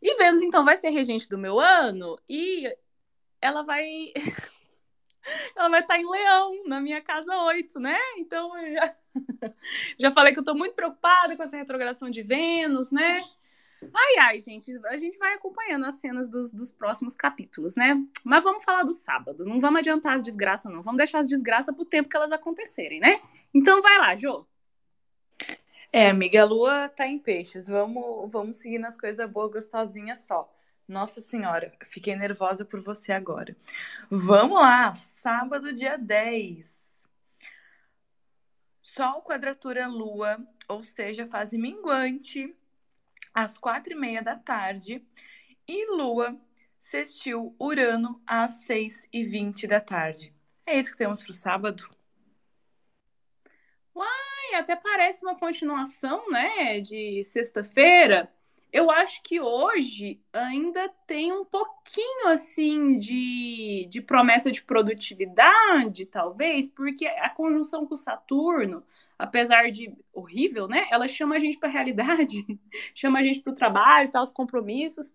[0.00, 2.72] E Vênus, então, vai ser regente do meu ano e
[3.40, 4.12] ela vai
[5.56, 7.98] ela vai estar em Leão, na minha casa 8, né?
[8.16, 8.96] Então, eu já,
[9.98, 13.24] já falei que eu tô muito preocupada com essa retrogradação de Vênus, né?
[13.82, 17.94] Ai, ai, gente, a gente vai acompanhando as cenas dos, dos próximos capítulos, né?
[18.24, 20.82] Mas vamos falar do sábado, não vamos adiantar as desgraças, não.
[20.82, 23.20] Vamos deixar as desgraças pro tempo que elas acontecerem, né?
[23.54, 24.46] Então vai lá, Jô.
[25.92, 27.66] É, amiga, a lua tá em peixes.
[27.66, 30.52] Vamos, vamos seguir nas coisas boas, gostosinhas só.
[30.86, 33.56] Nossa Senhora, fiquei nervosa por você agora.
[34.10, 37.06] Vamos lá, sábado, dia 10.
[38.82, 42.56] Sol, quadratura, lua, ou seja, fase minguante,
[43.44, 45.06] às quatro e meia da tarde.
[45.66, 46.36] E lua,
[46.80, 50.34] sextil, Urano, às seis e vinte da tarde.
[50.66, 51.88] É isso que temos para o sábado.
[53.94, 58.32] Uai, até parece uma continuação, né, de sexta-feira
[58.72, 66.68] eu acho que hoje ainda tem um pouquinho assim de, de promessa de produtividade, talvez,
[66.68, 68.84] porque a conjunção com Saturno,
[69.18, 70.86] apesar de horrível, né?
[70.90, 72.44] Ela chama a gente para a realidade,
[72.94, 75.12] chama a gente para o trabalho, tá, os compromissos.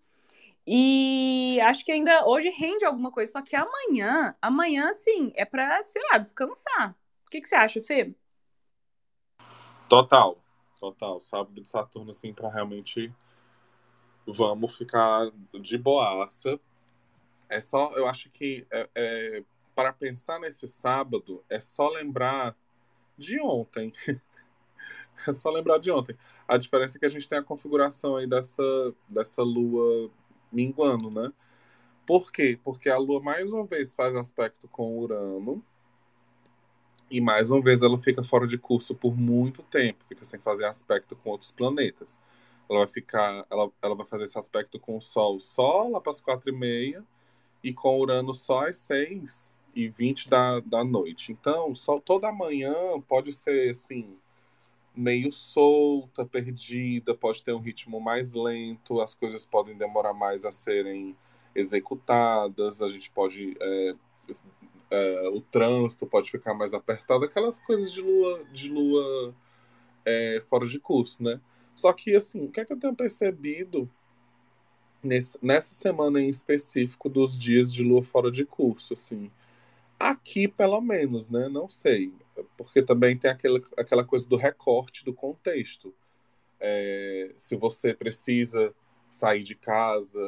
[0.66, 5.84] E acho que ainda hoje rende alguma coisa, só que amanhã, amanhã sim, é para,
[5.86, 6.96] sei lá, descansar.
[7.26, 8.14] O que, que você acha, Fê?
[9.88, 10.38] Total,
[10.80, 11.20] total.
[11.20, 13.12] Sábado de Saturno, assim, para realmente
[14.26, 16.58] vamos ficar de boaça.
[17.48, 22.56] É só, eu acho que é, é, para pensar nesse sábado, é só lembrar
[23.16, 23.92] de ontem.
[25.26, 26.16] é só lembrar de ontem.
[26.48, 28.62] A diferença é que a gente tem a configuração aí dessa,
[29.08, 30.10] dessa lua
[30.50, 31.32] minguando, né?
[32.06, 32.58] Por quê?
[32.62, 35.64] Porque a lua mais uma vez faz aspecto com Urano.
[37.10, 40.64] E mais uma vez ela fica fora de curso por muito tempo, fica sem fazer
[40.64, 42.18] aspecto com outros planetas
[42.68, 46.10] ela vai ficar, ela, ela vai fazer esse aspecto com o Sol só lá para
[46.10, 47.04] as quatro e meia
[47.62, 51.32] e com Urano só às seis e vinte da, da noite.
[51.32, 52.74] Então, só toda manhã
[53.08, 54.16] pode ser assim
[54.94, 60.52] meio solta, perdida, pode ter um ritmo mais lento, as coisas podem demorar mais a
[60.52, 61.16] serem
[61.54, 63.94] executadas, a gente pode é,
[64.90, 69.34] é, o trânsito pode ficar mais apertado, aquelas coisas de lua de lua
[70.04, 71.40] é, fora de curso, né?
[71.74, 73.90] Só que, assim, o que é que eu tenho percebido
[75.02, 79.30] nesse, nessa semana em específico dos dias de lua fora de curso, assim?
[79.98, 81.48] Aqui, pelo menos, né?
[81.48, 82.12] Não sei.
[82.56, 85.94] Porque também tem aquela, aquela coisa do recorte do contexto.
[86.60, 88.74] É, se você precisa
[89.10, 90.20] sair de casa,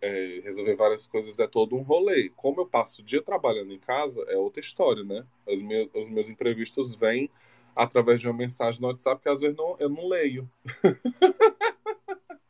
[0.00, 2.30] é, resolver várias coisas, é todo um rolê.
[2.34, 5.24] Como eu passo o dia trabalhando em casa, é outra história, né?
[5.46, 7.30] Os meus, os meus imprevistos vêm
[7.74, 10.50] através de uma mensagem no WhatsApp que às vezes não, eu não leio.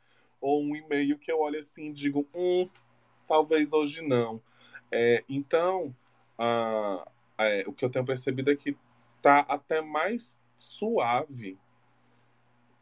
[0.41, 2.69] Ou um e-mail que eu olho assim e digo, hum,
[3.27, 4.41] talvez hoje não.
[4.91, 5.95] É, então,
[6.39, 7.07] a,
[7.39, 8.77] é, o que eu tenho percebido é que
[9.23, 11.59] tá até mais suave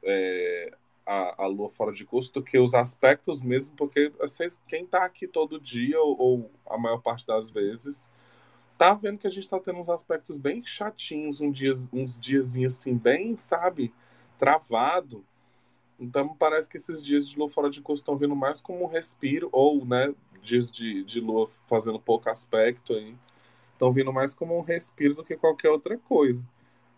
[0.03, 0.77] é,
[1.07, 5.05] a, a lua fora de curso do que os aspectos mesmo, porque vocês, quem tá
[5.05, 8.11] aqui todo dia, ou, ou a maior parte das vezes,
[8.83, 12.75] tá vendo que a gente tá tendo uns aspectos bem chatinhos, um dias, uns diazinhos
[12.75, 13.95] assim, bem, sabe,
[14.37, 15.25] travado.
[16.01, 18.89] Então parece que esses dias de lua fora de curso estão vindo mais como um
[18.89, 23.15] respiro, ou né, dias de, de lua fazendo pouco aspecto aí,
[23.73, 26.45] estão vindo mais como um respiro do que qualquer outra coisa.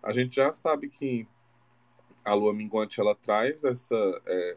[0.02, 1.28] A gente já sabe que
[2.24, 4.56] a lua minguante ela traz essa é,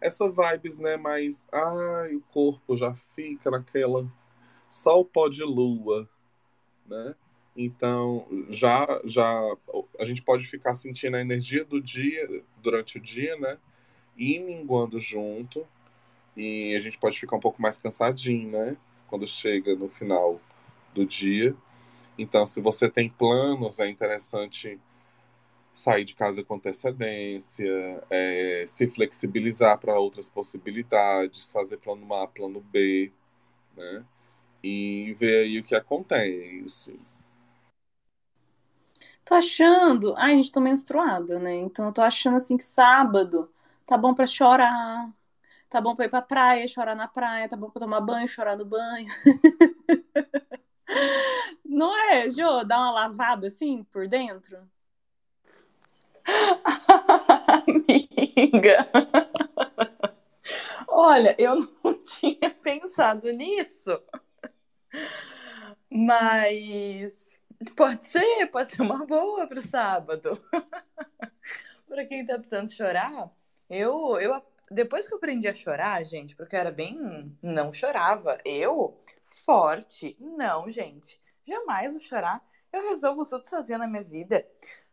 [0.00, 4.08] essa vibes, né, mais ai, o corpo já fica naquela
[4.70, 6.08] só o pó de lua,
[6.86, 7.14] né?
[7.56, 9.40] Então, já, já
[9.98, 13.58] a gente pode ficar sentindo a energia do dia durante o dia, né?
[14.16, 15.66] E minguando junto.
[16.36, 18.76] E a gente pode ficar um pouco mais cansadinho, né?
[19.06, 20.40] Quando chega no final
[20.92, 21.54] do dia.
[22.18, 24.80] Então, se você tem planos, é interessante
[25.74, 32.60] sair de casa com antecedência, é, se flexibilizar para outras possibilidades, fazer plano A, plano
[32.60, 33.12] B,
[33.76, 34.04] né?
[34.66, 36.98] E ver aí o que acontece.
[39.22, 40.14] Tô achando.
[40.16, 41.54] Ai, gente, tô menstruada, né?
[41.56, 43.52] Então eu tô achando assim que sábado
[43.84, 45.12] tá bom pra chorar.
[45.68, 47.46] Tá bom pra ir pra praia, chorar na praia.
[47.46, 49.06] Tá bom pra tomar banho, chorar no banho.
[51.62, 52.64] Não é, Jô?
[52.64, 54.56] Dar uma lavada assim por dentro?
[57.66, 58.88] Amiga.
[60.88, 63.90] Olha, eu não tinha pensado nisso.
[65.90, 67.34] Mas
[67.76, 70.38] Pode ser, pode ser uma boa para o sábado.
[71.88, 73.30] para quem tá precisando chorar,
[73.70, 78.38] eu, eu depois que eu aprendi a chorar, gente, porque eu era bem não chorava,
[78.44, 78.98] eu
[79.44, 82.42] forte, não, gente, jamais vou chorar.
[82.72, 84.46] Eu resolvo tudo sozinha na minha vida.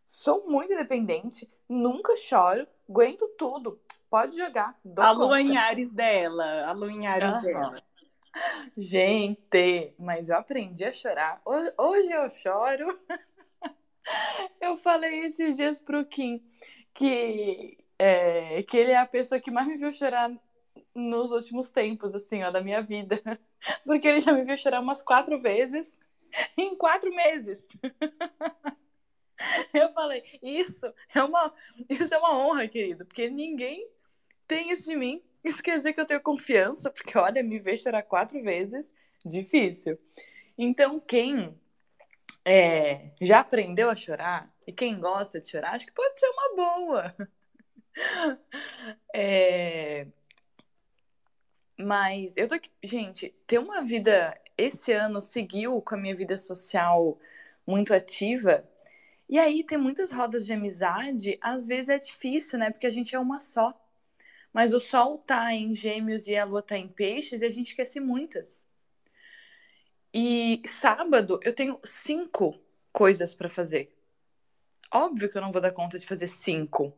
[0.06, 3.82] Sou muito independente, nunca choro, aguento tudo.
[4.10, 4.78] Pode jogar.
[4.98, 5.42] A lua
[5.90, 7.42] dela, a lua uhum.
[7.42, 7.84] dela.
[8.78, 11.42] Gente, mas eu aprendi a chorar.
[11.78, 13.00] Hoje eu choro.
[14.60, 16.44] Eu falei esses dias pro Kim
[16.94, 20.32] que, é, que ele é a pessoa que mais me viu chorar
[20.94, 23.22] nos últimos tempos, assim, ó, da minha vida.
[23.86, 25.96] Porque ele já me viu chorar umas quatro vezes
[26.58, 27.66] em quatro meses.
[29.74, 31.54] Eu falei, isso é uma,
[31.90, 33.88] isso é uma honra, querido, porque ninguém
[34.48, 35.22] tem isso de mim.
[35.44, 38.94] Isso quer dizer que eu tenho confiança, porque olha, me ver chorar quatro vezes,
[39.26, 39.98] difícil.
[40.58, 41.60] Então, quem
[42.46, 46.56] é, já aprendeu a chorar e quem gosta de chorar, acho que pode ser uma
[46.56, 47.16] boa.
[49.14, 50.08] É...
[51.78, 56.38] Mas eu tô aqui, gente, ter uma vida esse ano seguiu com a minha vida
[56.38, 57.20] social
[57.66, 58.64] muito ativa.
[59.28, 62.70] E aí ter muitas rodas de amizade, às vezes é difícil, né?
[62.70, 63.74] Porque a gente é uma só.
[64.54, 67.70] Mas o Sol tá em Gêmeos e a Lua tá em Peixes e a gente
[67.70, 68.66] esquece muitas.
[70.14, 72.60] E sábado eu tenho cinco
[72.92, 73.96] coisas para fazer.
[74.94, 76.94] Óbvio que eu não vou dar conta de fazer cinco.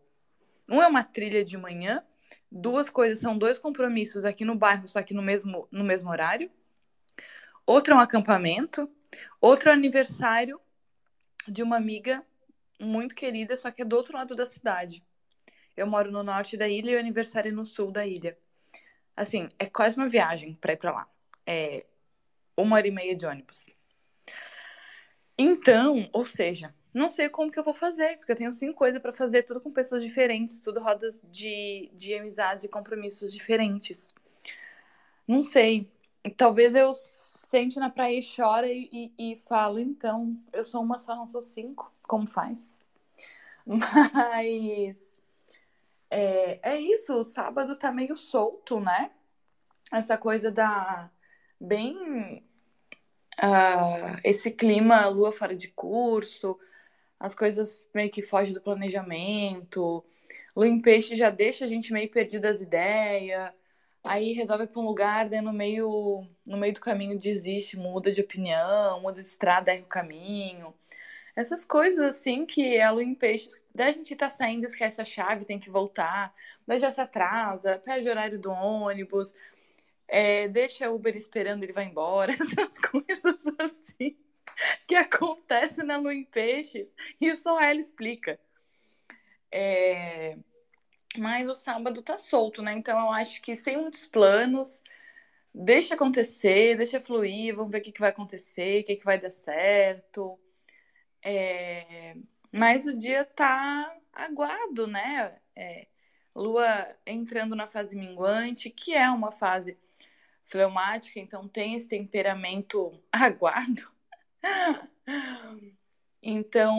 [0.67, 2.03] Um é uma trilha de manhã,
[2.51, 6.49] duas coisas são dois compromissos aqui no bairro, só que no mesmo, no mesmo horário.
[7.65, 8.89] Outro é um acampamento,
[9.39, 10.59] outro é aniversário
[11.47, 12.25] de uma amiga
[12.79, 15.03] muito querida, só que é do outro lado da cidade.
[15.75, 18.37] Eu moro no norte da ilha e o aniversário é no sul da ilha.
[19.15, 21.07] Assim, é quase uma viagem para ir para lá.
[21.45, 21.85] É
[22.57, 23.65] uma hora e meia de ônibus.
[25.37, 29.01] Então, ou seja, não sei como que eu vou fazer, porque eu tenho cinco coisas
[29.01, 34.13] para fazer, tudo com pessoas diferentes, tudo rodas de, de amizades e compromissos diferentes.
[35.27, 35.89] Não sei.
[36.37, 40.99] Talvez eu sente na praia e chora e, e, e falo, então, eu sou uma
[40.99, 41.91] só, não sou cinco.
[42.07, 42.85] Como faz?
[43.65, 45.12] Mas
[46.13, 49.11] é, é isso, o sábado tá meio solto, né?
[49.91, 51.09] Essa coisa da.
[51.59, 52.43] Bem.
[53.41, 56.59] Uh, esse clima, lua fora de curso,
[57.19, 60.05] as coisas meio que fogem do planejamento.
[60.55, 63.51] Lua em peixe já deixa a gente meio perdida as ideias.
[64.03, 68.21] Aí resolve para um lugar, daí no meio, no meio do caminho desiste, muda de
[68.21, 70.73] opinião, muda de estrada, erra o caminho.
[71.35, 75.45] Essas coisas assim que a lua em peixes, da gente tá saindo, esquece a chave,
[75.45, 76.33] tem que voltar,
[76.65, 79.33] daí já se atrasa, perde o horário do ônibus,
[80.07, 84.15] é, deixa o Uber esperando, ele vai embora, essas coisas assim
[84.87, 88.39] que acontecem na lua em peixes e só ela explica.
[89.51, 90.37] É...
[91.17, 92.73] Mas o sábado tá solto, né?
[92.73, 94.81] Então eu acho que sem muitos planos,
[95.53, 99.19] deixa acontecer, deixa fluir, vamos ver o que, que vai acontecer, o que, que vai
[99.19, 100.39] dar certo.
[101.23, 102.15] É,
[102.51, 105.35] mas o dia tá aguado, né?
[105.55, 105.87] É,
[106.35, 109.77] Lua entrando na fase minguante, que é uma fase
[110.45, 113.87] fleumática, então tem esse temperamento aguado.
[116.21, 116.77] Então,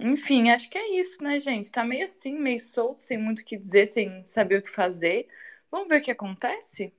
[0.00, 1.70] Enfim, acho que é isso, né, gente?
[1.72, 5.28] Tá meio assim, meio solto, sem muito o que dizer, sem saber o que fazer.
[5.70, 6.94] Vamos ver o que acontece?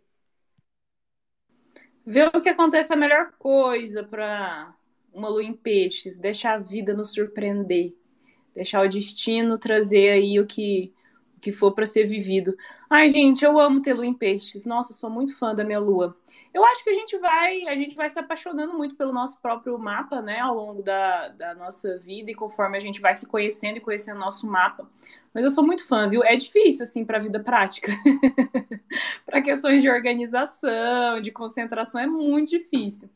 [2.06, 4.74] Ver o que acontece é a melhor coisa para
[5.14, 7.96] uma lua em peixes, deixar a vida nos surpreender,
[8.54, 10.94] deixar o destino trazer aí o que
[11.40, 12.56] que for para ser vivido.
[12.90, 14.66] Ai, gente, eu amo ter lua em peixes.
[14.66, 16.16] Nossa, sou muito fã da minha lua.
[16.54, 19.78] Eu acho que a gente vai, a gente vai se apaixonando muito pelo nosso próprio
[19.78, 23.78] mapa, né, ao longo da, da nossa vida e conforme a gente vai se conhecendo
[23.78, 24.88] e conhecendo o nosso mapa.
[25.34, 26.24] Mas eu sou muito fã, viu?
[26.24, 27.92] É difícil assim para a vida prática.
[29.26, 33.10] para questões de organização, de concentração é muito difícil.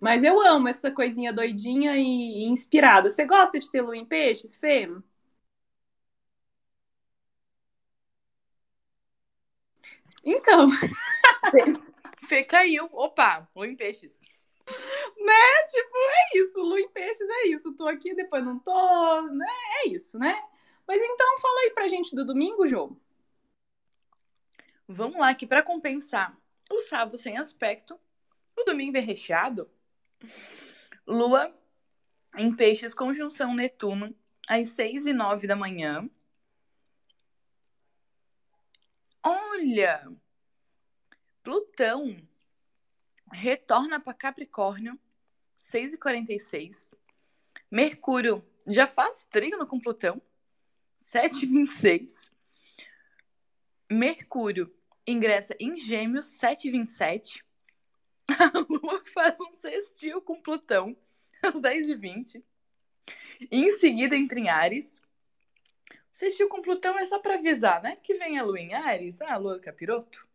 [0.00, 3.08] Mas eu amo essa coisinha doidinha e, inspirada.
[3.08, 4.88] Você gosta de ter lua em peixes, Fê?
[10.24, 10.68] Então.
[12.28, 12.88] Fê caiu.
[12.92, 14.12] Opa, lua em peixes.
[15.16, 15.64] Né?
[15.70, 16.60] Tipo, é isso.
[16.60, 17.72] Lua em peixes é isso.
[17.74, 19.46] Tô aqui, depois não tô, né?
[19.84, 20.34] É isso, né?
[20.86, 22.96] Mas então, fala aí pra gente do domingo, Jô.
[24.88, 26.36] Vamos lá, que para compensar
[26.70, 27.98] o sábado sem aspecto,
[28.56, 29.70] o domingo é recheado.
[31.06, 31.54] Lua
[32.36, 34.14] em peixes, conjunção Netuno,
[34.48, 36.08] às seis e nove da manhã.
[39.22, 40.10] Olha!
[41.42, 42.16] Plutão
[43.32, 44.98] retorna para Capricórnio,
[45.72, 46.94] 6h46.
[47.70, 50.20] Mercúrio já faz trígono com Plutão,
[51.12, 52.12] 7h26.
[53.90, 54.74] Mercúrio
[55.06, 57.42] ingressa em Gêmeos, 7h27.
[58.38, 60.96] A Lua faz um sextil com Plutão,
[61.42, 62.42] às 10h20.
[63.50, 64.98] Em seguida, entra em Ares,
[66.18, 67.94] Sextil com Plutão é só para avisar, né?
[68.02, 70.26] Que vem a Lua em Ares, ah, a Lua capiroto.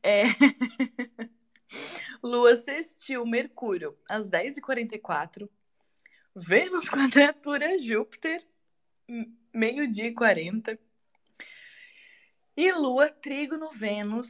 [0.00, 0.26] É...
[2.22, 5.50] Lua sextil Mercúrio às 10h44.
[6.36, 8.46] Vênus quadratura Júpiter,
[9.52, 10.78] meio-dia e 40.
[12.56, 14.28] E Lua trígono Vênus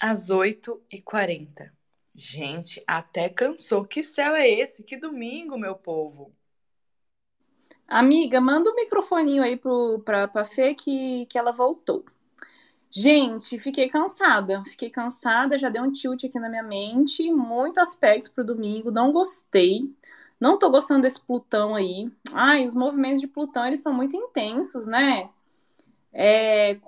[0.00, 1.70] às 8h40.
[2.14, 3.84] Gente, até cansou.
[3.84, 4.82] Que céu é esse?
[4.82, 6.34] Que domingo, meu povo!
[7.86, 9.56] Amiga, manda o um microfoninho aí
[10.04, 12.04] pra, pra Fê que, que ela voltou.
[12.90, 14.62] Gente, fiquei cansada.
[14.64, 17.30] Fiquei cansada, já deu um tilt aqui na minha mente.
[17.32, 19.92] Muito aspecto pro domingo, não gostei.
[20.40, 22.10] Não tô gostando desse Plutão aí.
[22.32, 25.30] Ai, os movimentos de Plutão, eles são muito intensos, né?
[26.12, 26.78] É,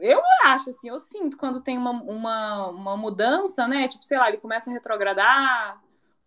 [0.00, 3.88] eu acho, assim, eu sinto quando tem uma, uma, uma mudança, né?
[3.88, 5.82] Tipo, sei lá, ele começa a retrogradar,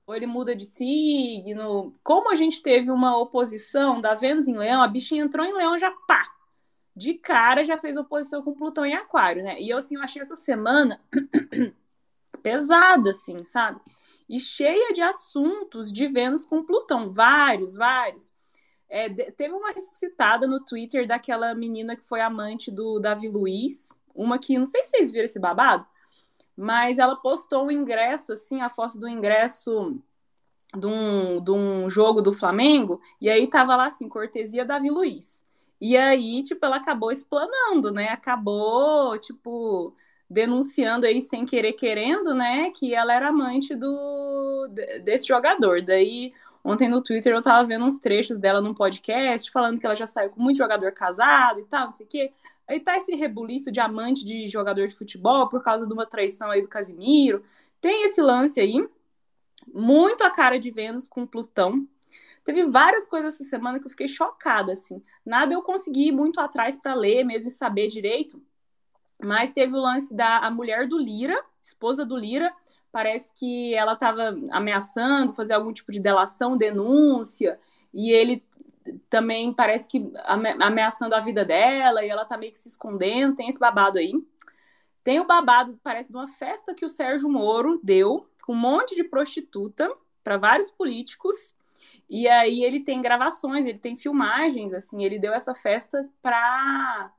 [0.06, 1.94] ou ele muda de signo.
[2.04, 5.78] Como a gente teve uma oposição da Vênus em Leão, a bichinha entrou em Leão
[5.78, 6.32] já pá.
[6.96, 9.60] De cara já fez oposição com Plutão em Aquário, né?
[9.60, 11.02] E eu assim, eu achei essa semana
[12.44, 13.80] pesada assim, sabe?
[14.30, 18.32] E cheia de assuntos de Vênus com Plutão, vários, vários.
[18.96, 24.38] É, teve uma ressuscitada no Twitter daquela menina que foi amante do Davi Luiz, uma
[24.38, 25.84] que não sei se vocês viram esse babado,
[26.56, 30.00] mas ela postou o ingresso, assim, a foto do ingresso
[30.78, 35.44] de um, de um jogo do Flamengo, e aí tava lá assim, cortesia Davi Luiz.
[35.82, 38.10] E aí, tipo, ela acabou explanando, né?
[38.10, 39.96] Acabou, tipo,
[40.30, 44.68] denunciando aí sem querer querendo, né, que ela era amante do
[45.04, 45.82] desse jogador.
[45.82, 46.32] Daí
[46.64, 50.08] Ontem no Twitter eu tava vendo uns trechos dela num podcast, falando que ela já
[50.08, 52.32] saiu com muito jogador casado e tal, não sei o quê.
[52.68, 56.50] Aí tá esse rebuliço de amante de jogador de futebol por causa de uma traição
[56.50, 57.44] aí do Casimiro.
[57.82, 58.88] Tem esse lance aí,
[59.74, 61.86] muito a cara de Vênus com Plutão.
[62.46, 65.04] Teve várias coisas essa semana que eu fiquei chocada, assim.
[65.26, 68.42] Nada eu consegui ir muito atrás para ler mesmo e saber direito.
[69.22, 72.54] Mas teve o lance da a mulher do Lira, esposa do Lira,
[72.94, 77.60] parece que ela estava ameaçando fazer algum tipo de delação, denúncia,
[77.92, 78.46] e ele
[79.10, 80.12] também parece que
[80.60, 84.14] ameaçando a vida dela, e ela tá meio que se escondendo, tem esse babado aí.
[85.04, 88.96] Tem o babado, parece, de uma festa que o Sérgio Moro deu, com um monte
[88.96, 89.92] de prostituta,
[90.24, 91.56] para vários políticos,
[92.08, 97.12] e aí ele tem gravações, ele tem filmagens, assim, ele deu essa festa para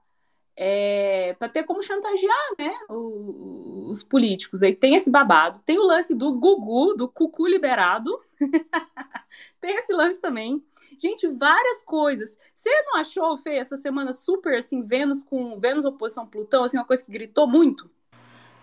[0.57, 4.63] é, para ter como chantagear né, o, os políticos.
[4.63, 8.17] Aí tem esse babado, tem o lance do Gugu, do Cucu liberado,
[9.61, 10.63] tem esse lance também.
[10.99, 12.37] Gente, várias coisas.
[12.55, 16.85] Você não achou, Fê, essa semana super assim, Vênus com Vênus oposição Plutão, assim, uma
[16.85, 17.91] coisa que gritou muito?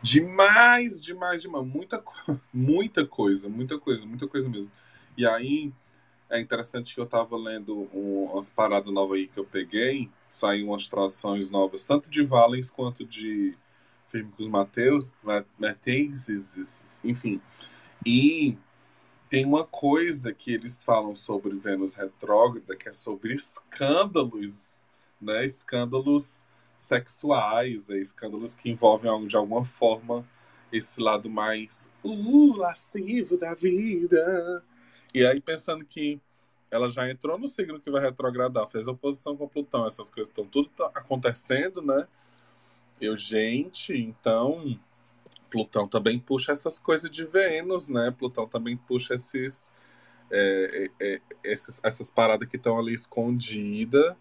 [0.01, 1.67] Demais, demais, demais.
[1.67, 2.03] Muita,
[2.53, 4.71] muita coisa, muita coisa, muita coisa mesmo.
[5.17, 5.73] E aí,
[6.29, 10.69] é interessante que eu tava lendo um, umas paradas novas aí que eu peguei, saíram
[10.69, 13.55] umas traduções novas, tanto de Valens quanto de
[14.05, 15.13] Firmicus Mateus,
[15.59, 16.27] Mateus,
[17.03, 17.39] enfim.
[18.05, 18.57] E
[19.29, 24.86] Tem uma coisa que eles falam sobre Vênus retrógrada, que é sobre escândalos,
[25.21, 25.45] né?
[25.45, 26.43] Escândalos
[26.77, 30.27] sexuais, é, escândalos que envolvem de alguma forma
[30.71, 34.63] esse lado mais uh, lascivo da vida.
[35.13, 36.19] E aí pensando que
[36.72, 40.45] ela já entrou no signo que vai retrogradar, fez oposição com Plutão, essas coisas estão
[40.45, 42.07] tudo tá acontecendo, né?
[42.99, 44.80] Eu, gente, então
[45.49, 48.09] Plutão também puxa essas coisas de Vênus, né?
[48.09, 49.69] Plutão também puxa esses,
[50.32, 54.15] é, é, é esses essas paradas que estão ali escondidas,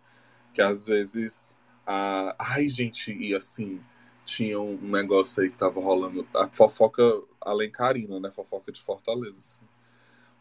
[0.52, 1.56] que às vezes.
[1.86, 2.34] A...
[2.38, 3.80] Ai, gente, e assim,
[4.24, 7.02] tinha um negócio aí que tava rolando, a fofoca
[7.40, 8.30] alencarina, né?
[8.32, 9.38] Fofoca de Fortaleza.
[9.38, 9.60] Assim.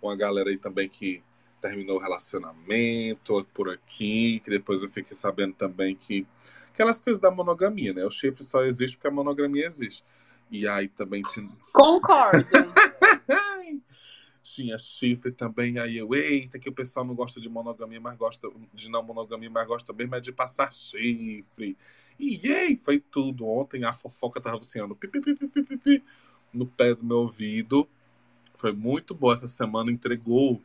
[0.02, 1.22] Uma galera aí também que
[1.62, 6.26] terminou o relacionamento por aqui, que depois eu fiquei sabendo também que
[6.74, 8.06] aquelas coisas da monogamia, né?
[8.06, 10.04] O chifre só existe porque a monogamia existe.
[10.50, 11.50] E aí também tinha...
[11.74, 12.46] Concordo.
[14.42, 18.50] tinha chifre também, aí eu, eita, que o pessoal não gosta de monogamia, mas gosta
[18.74, 21.78] de não monogamia, mas gosta bem mais de passar chifre.
[22.20, 23.46] E ei, foi tudo.
[23.46, 26.04] Ontem a fofoca tava assim, pi, pi, pi, pi, pi, pi,
[26.52, 27.88] no pé do meu ouvido.
[28.56, 30.62] Foi muito boa essa semana, entregou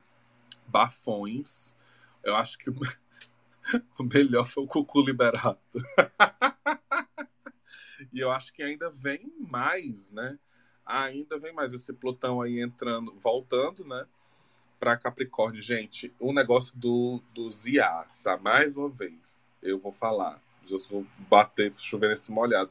[0.67, 1.75] bafões.
[2.23, 2.75] Eu acho que o
[4.13, 5.59] melhor foi o Cucu liberado.
[8.13, 10.39] e eu acho que ainda vem mais, né?
[10.85, 14.07] Ainda vem mais esse Plutão aí entrando, voltando, né?
[14.79, 15.63] Para Capricórnio.
[15.63, 18.43] Gente, o negócio do, do Zia, sabe?
[18.43, 20.43] Mais uma vez, eu vou falar.
[20.69, 22.71] Eu vou bater, chover nesse molhado.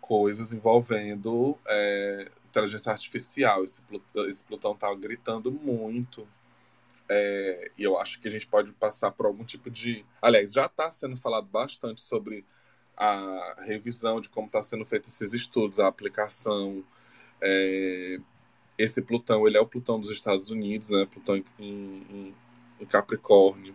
[0.00, 3.62] Coisas envolvendo é, inteligência artificial.
[3.62, 6.26] Esse Plutão, esse Plutão tá gritando muito
[7.08, 10.04] é, e eu acho que a gente pode passar por algum tipo de.
[10.20, 12.44] Aliás, já está sendo falado bastante sobre
[12.96, 16.84] a revisão de como está sendo feito esses estudos, a aplicação.
[17.40, 18.18] É,
[18.76, 21.06] esse Plutão, ele é o Plutão dos Estados Unidos, né?
[21.06, 22.34] Plutão em, em,
[22.80, 23.74] em, Capricórnio.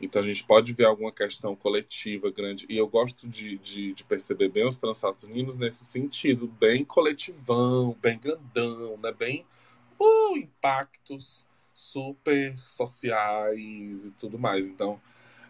[0.00, 2.66] Então a gente pode ver alguma questão coletiva grande.
[2.68, 8.18] E eu gosto de, de, de perceber bem os transaturninos nesse sentido, bem coletivão, bem
[8.18, 9.12] grandão, né?
[9.12, 9.46] Bem
[9.98, 14.66] uh, impactos super sociais e tudo mais.
[14.66, 15.00] Então,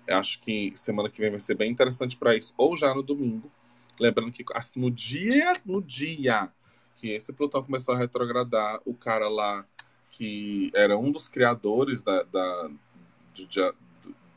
[0.09, 3.51] acho que semana que vem vai ser bem interessante para isso, ou já no domingo.
[4.01, 4.45] Lembrando que
[4.77, 6.51] no dia, no dia
[6.97, 9.67] que esse Plutão começou a retrogradar, o cara lá
[10.11, 12.71] que era um dos criadores da, da,
[13.35, 13.75] do,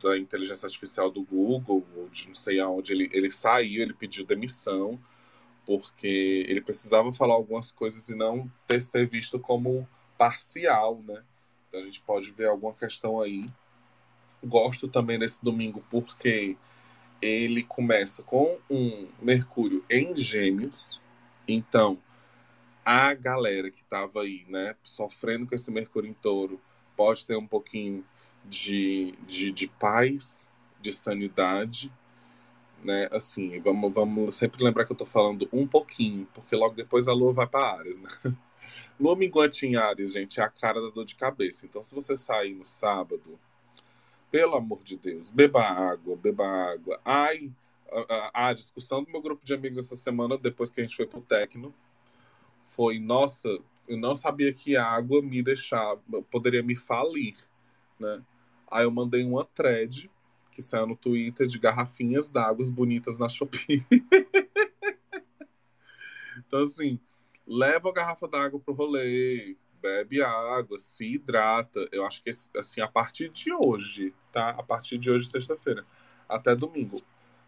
[0.02, 4.26] da inteligência artificial do Google, ou de não sei aonde, ele, ele saiu, ele pediu
[4.26, 5.00] demissão,
[5.66, 11.24] porque ele precisava falar algumas coisas e não ter ser visto como parcial, né?
[11.78, 13.46] Então a gente pode ver alguma questão aí.
[14.44, 16.58] Gosto também desse domingo porque
[17.22, 21.00] ele começa com um Mercúrio em Gêmeos.
[21.48, 22.00] Então,
[22.84, 26.60] a galera que estava aí, né, sofrendo com esse Mercúrio em Touro,
[26.96, 28.04] pode ter um pouquinho
[28.44, 30.50] de, de, de paz,
[30.82, 31.92] de sanidade,
[32.84, 33.08] né?
[33.12, 37.14] Assim, vamos, vamos sempre lembrar que eu estou falando um pouquinho, porque logo depois a
[37.14, 38.10] Lua vai para Ares, né?
[39.00, 41.66] Lua minguante em Ares, gente, é a cara da dor de cabeça.
[41.66, 43.40] Então, se você sair no sábado,
[44.32, 47.00] pelo amor de Deus, beba água, beba água.
[47.04, 47.52] Ai,
[48.10, 51.06] a, a, discussão do meu grupo de amigos essa semana, depois que a gente foi
[51.06, 51.74] pro Tecno,
[52.60, 53.48] foi, nossa,
[53.88, 57.36] eu não sabia que a água me deixava, poderia me falir,
[58.00, 58.22] né?
[58.70, 60.12] Aí eu mandei uma thread
[60.52, 63.86] que saiu no Twitter de garrafinhas d'água bonitas na Shopee.
[66.40, 67.00] então, assim,
[67.48, 71.88] leva a garrafa d'água pro rolê, bebe água, se hidrata.
[71.92, 74.50] Eu acho que assim, a partir de hoje, tá?
[74.50, 75.86] A partir de hoje, sexta-feira,
[76.28, 77.02] até domingo,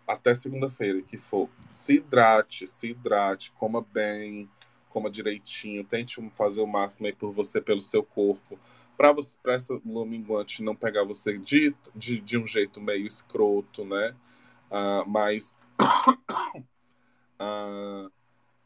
[0.07, 4.49] até segunda-feira, que for, se hidrate, se hidrate, coma bem,
[4.89, 8.57] coma direitinho, tente fazer o máximo aí por você, pelo seu corpo,
[8.97, 14.15] para essa lua minguante não pegar você de, de, de um jeito meio escroto, né?
[14.69, 15.57] Uh, mas
[17.39, 18.11] uh,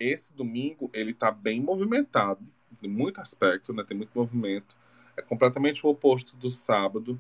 [0.03, 2.43] esse domingo ele tá bem movimentado,
[2.81, 3.83] em muito aspecto, né?
[3.83, 4.75] Tem muito movimento.
[5.15, 7.19] É completamente o oposto do sábado.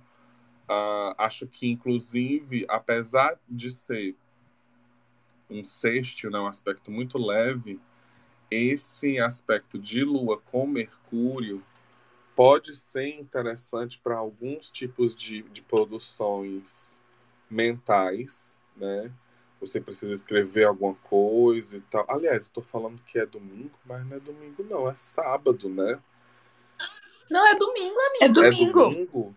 [0.69, 4.15] Uh, acho que, inclusive, apesar de ser
[5.49, 7.79] um sexto, né, um aspecto muito leve,
[8.49, 11.63] esse aspecto de Lua com Mercúrio
[12.35, 17.01] pode ser interessante para alguns tipos de, de produções
[17.49, 19.11] mentais, né?
[19.67, 22.05] Você precisa escrever alguma coisa e tal.
[22.09, 25.99] Aliás, eu tô falando que é domingo, mas não é domingo, não, é sábado, né?
[27.29, 28.23] Não, é domingo, amigo.
[28.23, 28.79] É domingo.
[28.81, 29.35] É domingo?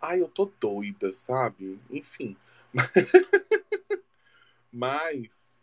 [0.00, 1.78] Ai, eu tô doida, sabe?
[1.90, 2.36] Enfim.
[4.72, 5.60] mas.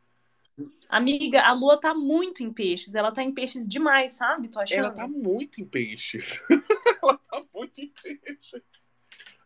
[0.88, 2.96] Amiga, a lua tá muito em peixes.
[2.96, 4.48] Ela tá em peixes demais, sabe?
[4.48, 4.78] Tô achando.
[4.86, 6.40] Ela tá muito em peixes.
[7.54, 8.64] muito em peixes.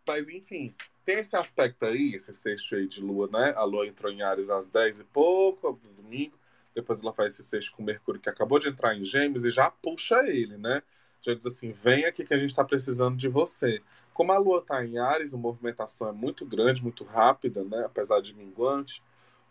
[0.06, 0.76] Mas, enfim,
[1.06, 3.54] tem esse aspecto aí, esse sexto aí de lua, né?
[3.56, 6.38] A lua entrou em Ares às 10 e pouco, no domingo.
[6.74, 9.70] Depois ela faz esse sexto com Mercúrio, que acabou de entrar em Gêmeos, e já
[9.70, 10.82] puxa ele, né?
[11.22, 13.82] Já diz assim: vem aqui que a gente está precisando de você.
[14.14, 17.84] Como a lua está em Ares, a movimentação é muito grande, muito rápida, né?
[17.86, 19.02] Apesar de minguante,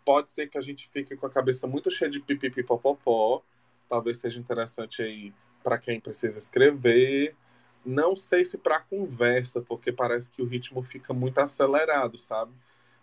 [0.05, 3.43] pode ser que a gente fique com a cabeça muito cheia de pipipipopopó.
[3.89, 5.33] Talvez seja interessante aí
[5.63, 7.35] para quem precisa escrever.
[7.85, 12.51] Não sei se para conversa, porque parece que o ritmo fica muito acelerado, sabe?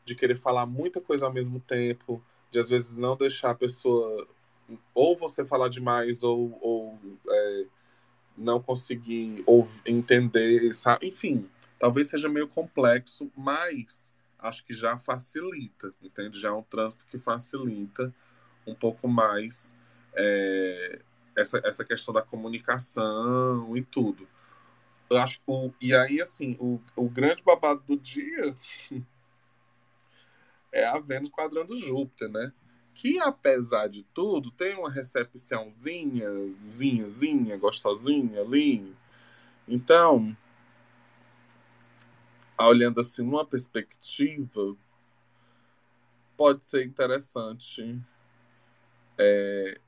[0.04, 4.26] De querer falar muita coisa ao mesmo tempo, de às vezes não deixar a pessoa
[4.94, 6.98] ou você falar demais ou, ou
[7.28, 7.64] é,
[8.36, 11.08] não conseguir ou entender, sabe?
[11.08, 11.48] Enfim,
[11.78, 16.40] talvez seja meio complexo, mas acho que já facilita, entende?
[16.40, 18.14] Já é um trânsito que facilita
[18.66, 19.74] um pouco mais
[20.14, 21.00] é,
[21.36, 24.28] essa, essa questão da comunicação e tudo.
[25.10, 28.54] Eu acho o, e aí, assim, o, o grande babado do dia
[30.72, 32.52] é a Vênus quadrando Júpiter, né?
[32.94, 36.28] Que, apesar de tudo, tem uma recepçãozinha,
[36.68, 38.94] zinha, zinha, gostosinha ali.
[39.66, 40.36] Então,
[42.58, 44.76] olhando assim numa perspectiva,
[46.36, 47.98] pode ser interessante.
[49.16, 49.80] É...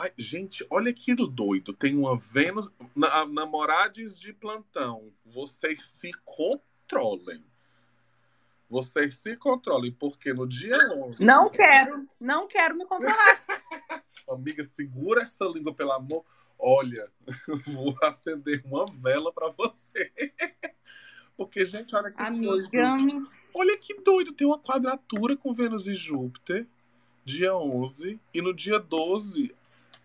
[0.00, 1.74] Ai, gente, olha que doido.
[1.74, 2.70] Tem uma Vênus.
[2.96, 7.44] Na, namorades de plantão, vocês se controlem.
[8.70, 11.22] Vocês se controlem, porque no dia 11.
[11.22, 13.44] Não quero, não quero me controlar.
[14.26, 16.24] Amiga, segura essa língua, pelo amor.
[16.58, 17.10] Olha,
[17.66, 20.10] vou acender uma vela para você.
[21.36, 22.52] Porque, gente, olha que Amiga.
[22.52, 23.28] doido.
[23.54, 24.32] Olha que doido.
[24.32, 26.66] Tem uma quadratura com Vênus e Júpiter,
[27.24, 28.18] dia 11.
[28.32, 29.54] E no dia 12,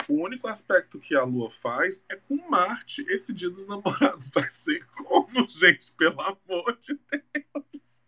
[0.08, 3.06] o único aspecto que a Lua faz é com Marte.
[3.10, 5.92] Esse dia dos namorados vai ser como, gente?
[5.94, 8.04] Pelo amor de Deus.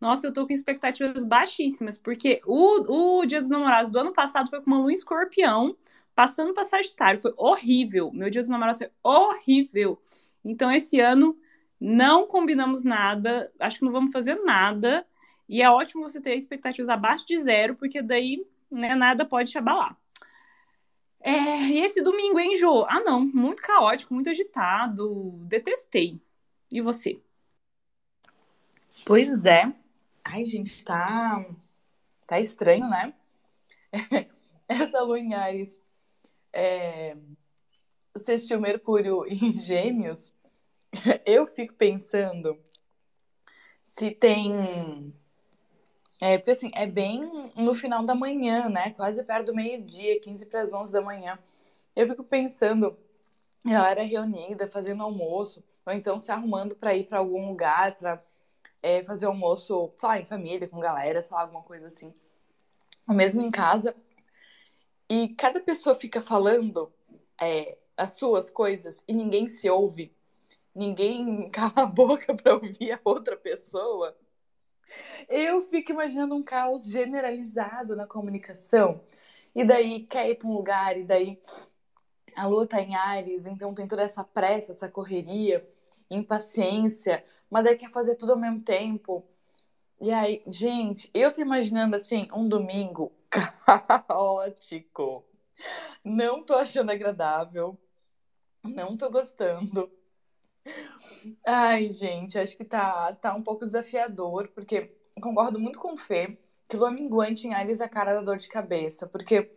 [0.00, 4.48] Nossa, eu tô com expectativas baixíssimas, porque o, o Dia dos Namorados do ano passado
[4.48, 5.76] foi com uma lua em escorpião,
[6.14, 7.20] passando para Sagitário.
[7.20, 8.12] Foi horrível.
[8.12, 10.00] Meu Dia dos Namorados foi horrível.
[10.44, 11.36] Então, esse ano,
[11.80, 15.04] não combinamos nada, acho que não vamos fazer nada.
[15.48, 19.58] E é ótimo você ter expectativas abaixo de zero, porque daí né, nada pode te
[19.58, 19.96] abalar.
[21.20, 22.84] É, e esse domingo, hein, Jô?
[22.88, 26.20] Ah, não, muito caótico, muito agitado, detestei.
[26.70, 27.20] E você?
[29.04, 29.72] Pois é.
[30.24, 31.44] Ai, gente, tá,
[32.26, 33.12] tá estranho, né?
[34.68, 35.80] Essa lua em Ares
[36.52, 37.16] é,
[38.14, 40.32] assistiu Mercúrio em Gêmeos.
[41.24, 42.58] Eu fico pensando
[43.84, 45.14] se tem
[46.20, 48.90] é, porque assim, é bem no final da manhã, né?
[48.90, 51.38] Quase perto do meio-dia, 15 para as 11 da manhã.
[51.94, 52.96] Eu fico pensando,
[53.66, 58.22] ela era reunida, fazendo almoço, ou então se arrumando para ir para algum lugar, para
[58.82, 62.12] é, fazer almoço, sei lá, em família, com galera, sei lá, alguma coisa assim.
[63.08, 63.94] Ou mesmo em casa.
[65.08, 66.92] E cada pessoa fica falando
[67.40, 70.14] é, as suas coisas e ninguém se ouve.
[70.74, 74.16] Ninguém cala a boca para ouvir a outra pessoa.
[75.28, 79.00] Eu fico imaginando um caos generalizado na comunicação.
[79.54, 81.40] E daí quer ir para um lugar, e daí
[82.36, 85.68] a lua tá em Ares, então tem toda essa pressa, essa correria,
[86.08, 89.26] impaciência, mas daí quer fazer tudo ao mesmo tempo.
[90.00, 93.12] E aí, gente, eu tô imaginando assim, um domingo
[94.06, 95.24] caótico.
[96.04, 97.76] Não tô achando agradável.
[98.62, 99.90] Não tô gostando.
[101.46, 106.38] Ai, gente, acho que tá, tá um pouco desafiador, porque concordo muito com o Fê
[106.68, 109.50] que lua minguante em Ares é a cara da dor de cabeça, porque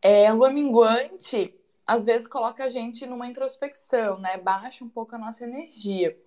[0.00, 1.54] é, lua minguante
[1.86, 4.38] às vezes coloca a gente numa introspecção, né?
[4.38, 6.18] Baixa um pouco a nossa energia.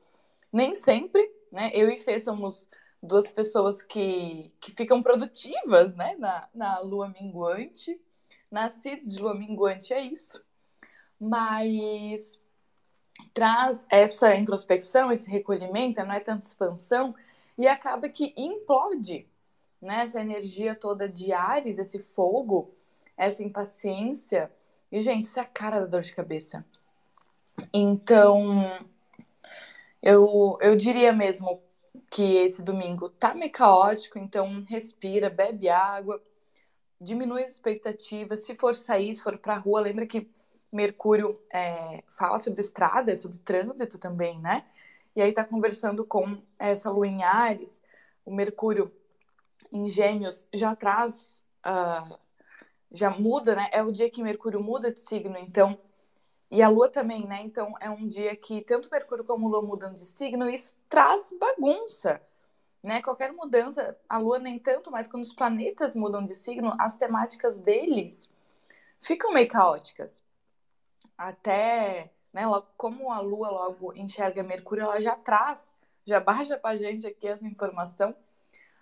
[0.54, 1.72] Nem sempre, né?
[1.74, 2.70] Eu e Fê somos
[3.02, 6.16] duas pessoas que, que ficam produtivas, né?
[6.20, 8.00] Na, na lua minguante.
[8.52, 10.46] Nascidos de lua minguante é isso.
[11.20, 12.40] Mas
[13.34, 17.16] traz essa introspecção, esse recolhimento, não é tanto expansão,
[17.58, 19.28] e acaba que implode
[19.82, 20.04] né?
[20.04, 22.74] essa energia toda de Ares, esse fogo,
[23.16, 24.52] essa impaciência.
[24.92, 26.66] E, gente, isso é a cara da dor de cabeça.
[27.74, 28.64] Então,
[30.02, 31.62] eu, eu diria mesmo
[32.10, 36.22] que esse domingo tá meio caótico, então respira, bebe água,
[37.02, 38.46] diminui as expectativas.
[38.46, 40.30] Se for sair, se for pra rua, lembra que
[40.72, 44.66] Mercúrio é, fala sobre estrada, sobre trânsito também, né?
[45.16, 47.82] E aí tá conversando com essa lua em Ares,
[48.26, 48.92] o Mercúrio
[49.72, 52.18] em Gêmeos já traz, uh,
[52.92, 53.70] já muda, né?
[53.72, 55.80] É o dia que Mercúrio muda de signo, então
[56.50, 57.42] E a Lua também, né?
[57.44, 62.22] Então é um dia que tanto Mercúrio como Lua mudam de signo, isso traz bagunça,
[62.84, 63.02] né?
[63.02, 67.58] Qualquer mudança, a Lua nem tanto, mas quando os planetas mudam de signo, as temáticas
[67.60, 68.30] deles
[69.02, 70.24] ficam meio caóticas.
[71.18, 72.44] Até, né,
[72.78, 75.74] como a Lua logo enxerga Mercúrio, ela já traz,
[76.06, 78.16] já baixa pra gente aqui essa informação,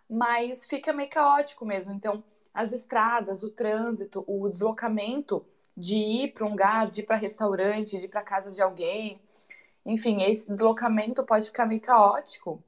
[0.10, 1.94] mas fica meio caótico mesmo.
[1.94, 2.24] Então,
[2.54, 7.98] as estradas, o trânsito, o deslocamento de ir para um lugar, de ir para restaurante,
[7.98, 9.20] de ir para casa de alguém.
[9.86, 12.64] Enfim, esse deslocamento pode ficar meio caótico.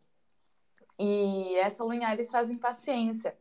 [1.00, 3.36] E essa lunar eles trazem paciência.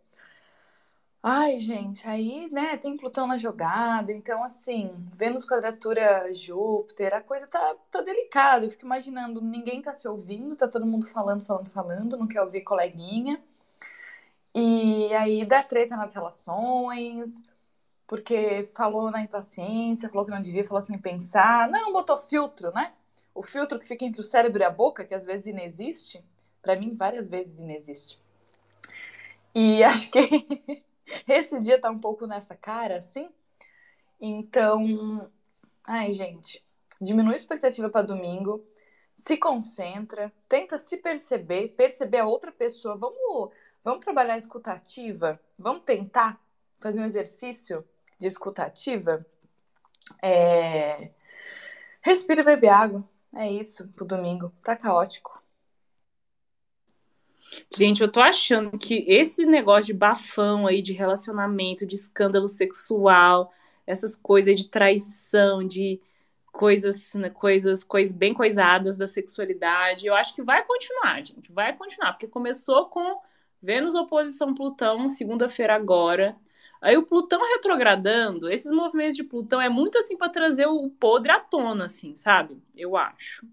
[1.28, 7.48] Ai, gente, aí, né, tem Plutão na jogada, então, assim, Vênus quadratura Júpiter, a coisa
[7.48, 8.64] tá, tá delicada.
[8.64, 12.42] Eu fico imaginando, ninguém tá se ouvindo, tá todo mundo falando, falando, falando, não quer
[12.42, 13.42] ouvir coleguinha.
[14.54, 17.42] E aí dá treta nas relações,
[18.06, 21.68] porque falou na impaciência, falou que não devia, falou sem pensar.
[21.70, 22.92] Não, botou filtro, né?
[23.34, 26.24] O filtro que fica entre o cérebro e a boca, que às vezes inexiste.
[26.62, 28.20] Para mim, várias vezes inexiste.
[29.54, 30.84] E acho que
[31.28, 33.28] esse dia tá um pouco nessa cara, assim.
[34.20, 35.30] Então,
[35.84, 36.64] ai, gente,
[37.00, 38.64] diminui a expectativa para domingo,
[39.16, 42.96] se concentra, tenta se perceber, perceber a outra pessoa.
[42.96, 43.52] Vamos,
[43.84, 45.38] vamos trabalhar a escutativa?
[45.58, 46.40] Vamos tentar
[46.80, 47.84] fazer um exercício
[48.18, 49.24] de escutativa,
[50.22, 51.10] é...
[52.00, 53.04] respira e bebe água.
[53.34, 54.52] É isso pro domingo.
[54.62, 55.35] Tá caótico.
[57.74, 63.52] Gente, eu tô achando que esse negócio de bafão aí, de relacionamento, de escândalo sexual,
[63.86, 66.00] essas coisas de traição, de
[66.52, 71.52] coisas, né, coisas, coisas bem coisadas da sexualidade, eu acho que vai continuar, gente.
[71.52, 73.20] Vai continuar, porque começou com
[73.62, 76.36] Vênus oposição Plutão, segunda-feira agora.
[76.80, 81.32] Aí o Plutão retrogradando, esses movimentos de Plutão é muito assim para trazer o podre
[81.32, 82.56] à tona, assim, sabe?
[82.76, 83.46] Eu acho.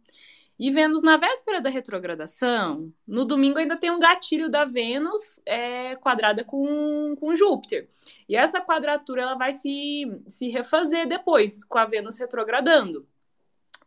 [0.58, 5.95] E Vênus na véspera da retrogradação, no domingo ainda tem um gatilho da Vênus é,
[5.95, 7.89] quadrada com, com Júpiter.
[8.30, 13.08] E essa quadratura ela vai se, se refazer depois, com a Vênus retrogradando.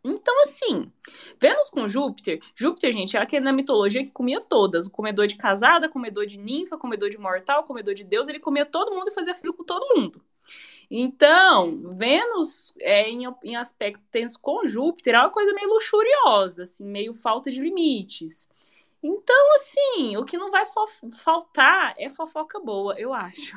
[0.03, 0.91] Então, assim,
[1.39, 4.85] Vênus com Júpiter, Júpiter, gente, é aquele na mitologia que comia todas.
[4.85, 8.65] O comedor de casada, comedor de ninfa, comedor de mortal, comedor de Deus, ele comia
[8.65, 10.21] todo mundo e fazia filho com todo mundo.
[10.89, 16.85] Então, Vênus é, em, em aspecto tenso com Júpiter é uma coisa meio luxuriosa, assim,
[16.85, 18.49] meio falta de limites.
[19.03, 20.65] Então, assim, o que não vai
[21.23, 23.55] faltar é fofoca boa, eu acho.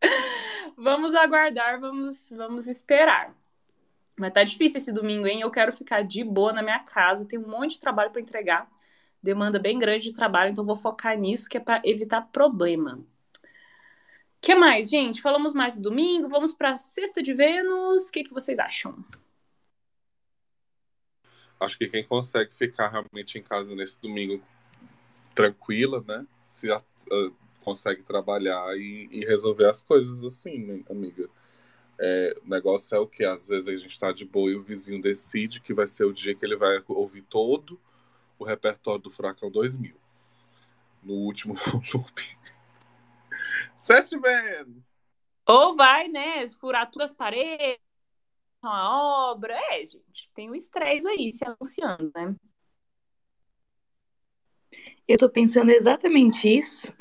[0.76, 3.34] vamos aguardar, vamos, vamos esperar.
[4.18, 5.42] Mas tá difícil esse domingo, hein?
[5.42, 8.68] Eu quero ficar de boa na minha casa, tem um monte de trabalho para entregar,
[9.22, 13.04] demanda bem grande de trabalho, então vou focar nisso que é para evitar problema.
[14.40, 15.20] Que mais, gente?
[15.20, 18.08] Falamos mais do domingo, vamos para sexta de Vênus.
[18.08, 18.96] O que, que vocês acham?
[21.58, 24.42] Acho que quem consegue ficar realmente em casa nesse domingo
[25.34, 26.26] tranquila, né?
[26.44, 26.80] Se uh,
[27.60, 31.28] consegue trabalhar e, e resolver as coisas assim, né, amiga
[31.98, 34.62] é, o negócio é o que às vezes a gente está de boa e o
[34.62, 37.80] vizinho decide que vai ser o dia que ele vai ouvir todo
[38.38, 39.96] o repertório do Furacão 2000
[41.02, 41.54] no último
[41.94, 42.36] loop.
[43.76, 44.96] Sete vezes!
[45.48, 47.78] Ou vai, né, furar todas as paredes,
[48.62, 49.54] uma obra.
[49.54, 52.34] É, gente, tem um estresse aí se anunciando, né?
[55.06, 56.92] Eu tô pensando exatamente isso.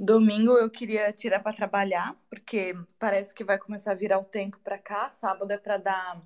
[0.00, 4.58] Domingo eu queria tirar para trabalhar, porque parece que vai começar a virar o tempo
[4.64, 5.10] para cá.
[5.10, 6.22] Sábado é para dar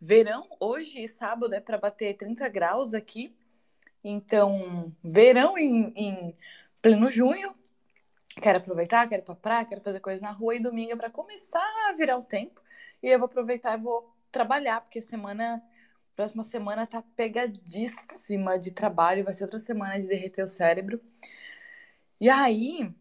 [0.00, 0.46] verão.
[0.58, 3.34] Hoje, sábado, é para bater 30 graus aqui.
[4.02, 6.36] Então, verão em, em,
[6.80, 7.54] pleno junho.
[8.40, 10.56] Quero aproveitar, quero ir pra praia, quero fazer coisas na rua.
[10.56, 12.60] E domingo é para começar a virar o tempo.
[13.02, 15.62] E eu vou aproveitar e vou trabalhar, porque semana.
[16.14, 19.24] Próxima semana tá pegadíssima de trabalho.
[19.24, 21.00] Vai ser outra semana de derreter o cérebro.
[22.20, 22.94] E aí,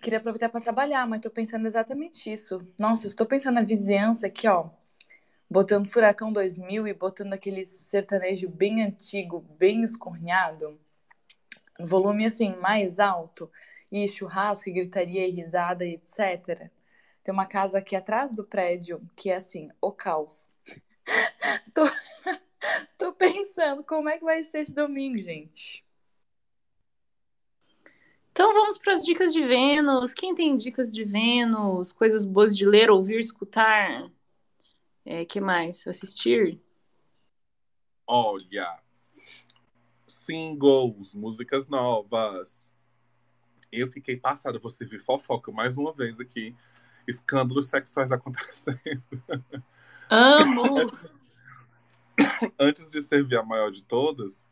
[0.00, 2.66] queria aproveitar para trabalhar, mas tô pensando exatamente isso.
[2.78, 4.70] Nossa, estou pensando na vizinhança aqui, ó.
[5.50, 10.80] Botando Furacão 2000 e botando aquele sertanejo bem antigo, bem escornhado.
[11.78, 13.50] Volume assim, mais alto.
[13.96, 16.68] E churrasco, e gritaria, e risada, e etc.
[17.22, 20.52] Tem uma casa aqui atrás do prédio que é assim, o caos.
[21.72, 21.82] tô,
[22.98, 25.86] tô pensando como é que vai ser esse domingo, gente.
[28.32, 30.12] Então vamos para as dicas de Vênus.
[30.12, 31.92] Quem tem dicas de Vênus?
[31.92, 34.10] Coisas boas de ler, ouvir, escutar?
[35.04, 35.86] É, que mais?
[35.86, 36.60] Assistir?
[38.04, 38.76] Olha,
[40.08, 42.73] singles, músicas novas.
[43.74, 46.54] Eu fiquei passada, você viu fofoca mais uma vez aqui.
[47.06, 49.02] Escândalos sexuais acontecendo.
[50.08, 50.86] Amo!
[52.58, 54.48] Antes de servir a maior de todas,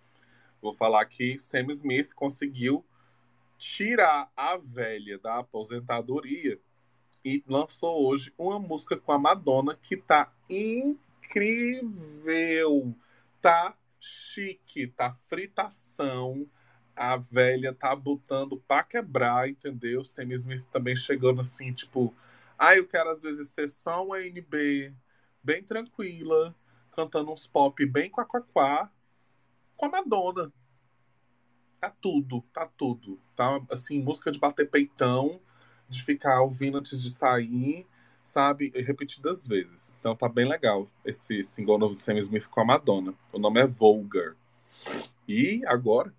[0.60, 2.84] vou falar que Sam Smith conseguiu
[3.56, 6.58] tirar a velha da aposentadoria
[7.24, 11.82] e lançou hoje uma música com a Madonna que tá incrível.
[13.40, 16.48] Tá chique, tá fritação.
[16.94, 20.04] A velha tá botando pra quebrar, entendeu?
[20.04, 22.14] Sam Smith também chegando assim, tipo,
[22.58, 24.94] ah, eu quero às vezes ser só uma NB
[25.42, 26.54] bem tranquila,
[26.92, 28.90] cantando uns pop bem quá-quá-quá,
[29.76, 30.52] com a Madonna.
[31.80, 33.18] Tá tudo, tá tudo.
[33.34, 35.40] Tá assim, música de bater peitão,
[35.88, 37.86] de ficar ouvindo antes de sair,
[38.22, 38.70] sabe?
[38.74, 39.92] Repetidas vezes.
[39.98, 43.14] Então tá bem legal esse single novo de Sam Smith com a Madonna.
[43.32, 44.36] O nome é Vulgar.
[45.26, 46.14] E agora,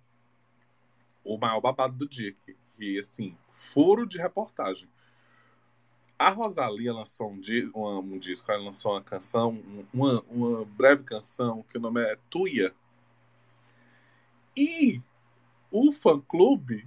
[1.24, 4.88] o maior babado do dia, que, que assim, furo de reportagem.
[6.18, 9.60] A Rosalia lançou um, di um, um, disco, ela lançou uma canção,
[9.92, 12.72] uma, uma breve canção, que o nome é Tuia.
[14.56, 15.02] E
[15.70, 16.86] o fã-clube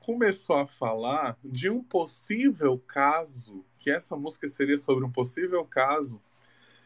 [0.00, 6.20] começou a falar de um possível caso, que essa música seria sobre um possível caso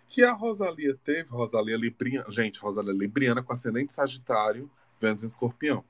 [0.07, 4.71] que a Rosalia teve, Rosalia Libriana, gente, Rosalia Libriana com ascendente Sagitário,
[5.01, 5.85] Vênus em Escorpião.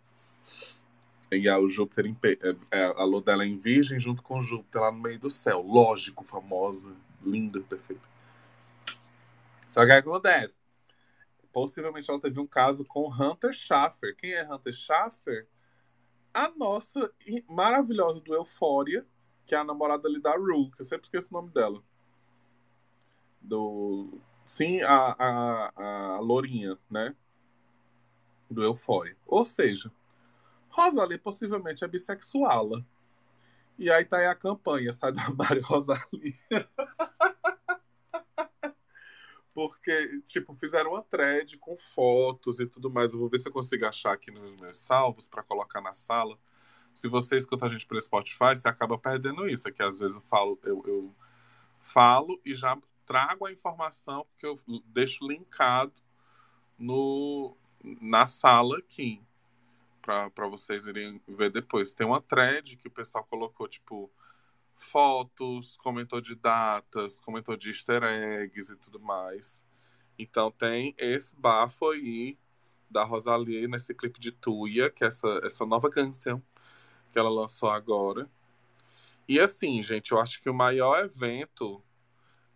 [1.30, 4.40] E a, o Júpiter em, é, é, a lua dela é em Virgem junto com
[4.40, 5.62] Júpiter lá no meio do céu.
[5.62, 8.08] Lógico, famosa, linda, perfeita.
[9.68, 10.54] Só que acontece?
[11.52, 14.14] Possivelmente ela teve um caso com Hunter Schaffer.
[14.16, 15.48] Quem é Hunter Schaffer?
[16.32, 17.12] A nossa
[17.48, 19.06] maravilhosa do Euphoria,
[19.46, 21.82] que é a namorada ali da Rue, que eu sempre esqueço o nome dela.
[23.40, 24.18] Do.
[24.44, 27.14] Sim, a, a, a Lourinha, né?
[28.50, 29.16] Do Euphoria.
[29.26, 29.92] Ou seja,
[30.74, 32.84] Rosalie possivelmente é bissexual.
[33.78, 36.36] E aí tá aí a campanha, sai do armário Rosalie.
[39.54, 43.12] Porque, tipo, fizeram uma thread com fotos e tudo mais.
[43.12, 46.36] Eu vou ver se eu consigo achar aqui nos meus salvos para colocar na sala.
[46.92, 49.68] Se você escuta a gente pelo Spotify, você acaba perdendo isso.
[49.68, 51.14] É que às vezes eu falo, eu, eu
[51.78, 55.92] falo e já trago a informação, porque eu deixo linkado
[56.76, 57.56] no,
[58.00, 59.22] na sala aqui
[60.04, 61.92] para vocês irem ver depois.
[61.92, 64.10] Tem uma thread que o pessoal colocou, tipo,
[64.74, 69.64] fotos, comentou de datas, comentou de easter eggs e tudo mais.
[70.18, 72.38] Então tem esse bafo aí
[72.90, 76.42] da Rosalie nesse clipe de Tuya, que é essa, essa nova canção
[77.10, 78.28] que ela lançou agora.
[79.26, 81.82] E assim, gente, eu acho que o maior evento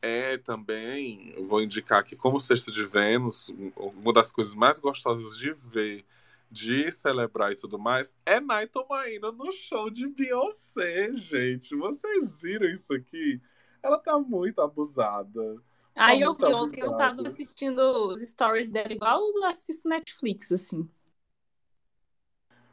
[0.03, 5.37] é também, eu vou indicar aqui como Sexta de Vênus, uma das coisas mais gostosas
[5.37, 6.05] de ver
[6.51, 11.77] de celebrar e tudo mais, é Naito Maína no show de Beyoncé, gente.
[11.77, 13.41] Vocês viram isso aqui?
[13.83, 15.63] Ela tá muito abusada.
[15.95, 20.53] Aí tá eu vi ontem, eu tava assistindo os stories dela igual eu assisto Netflix,
[20.53, 20.89] assim.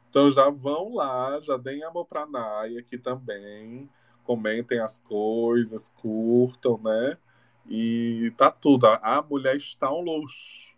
[0.08, 3.90] Então já vão lá, já deem amor pra Nai aqui também.
[4.24, 7.18] Comentem as coisas, curtam, né?
[7.66, 8.86] E tá tudo.
[8.86, 10.75] A mulher está um luxo.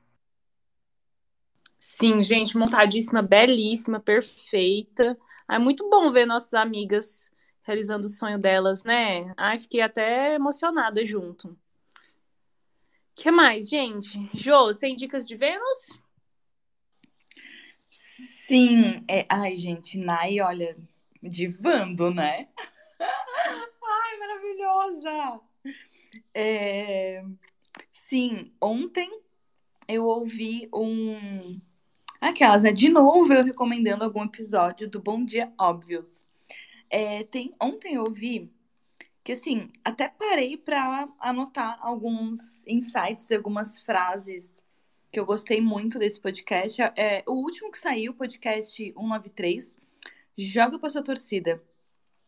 [1.80, 5.16] Sim, gente, montadíssima, belíssima, perfeita.
[5.48, 7.30] É muito bom ver nossas amigas
[7.62, 9.32] realizando o sonho delas, né?
[9.36, 11.48] Ai, fiquei até emocionada junto.
[11.50, 11.56] O
[13.14, 14.28] que mais, gente?
[14.32, 15.98] Jô, sem dicas de Vênus?
[17.90, 19.02] Sim.
[19.08, 19.26] É...
[19.28, 20.76] Ai, gente, Nai, olha,
[21.22, 22.48] divando, né?
[22.98, 25.40] Ai, maravilhosa!
[26.34, 27.24] É...
[27.92, 29.10] Sim, ontem
[29.86, 31.60] eu ouvi um
[32.20, 32.72] Aquelas, né?
[32.72, 36.26] De novo, eu recomendando algum episódio do Bom Dia Óbvios.
[36.90, 38.50] É, tem, ontem eu vi
[39.22, 44.64] que, assim, até parei para anotar alguns insights, algumas frases
[45.12, 46.82] que eu gostei muito desse podcast.
[46.96, 49.76] É, o último que saiu, podcast 193,
[50.40, 51.60] Joga pra sua torcida,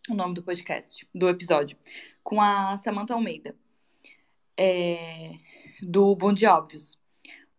[0.09, 1.79] o nome do podcast, do episódio,
[2.25, 3.55] com a Samantha Almeida,
[4.57, 5.35] é,
[5.81, 7.00] do Bom Dia Óbvios.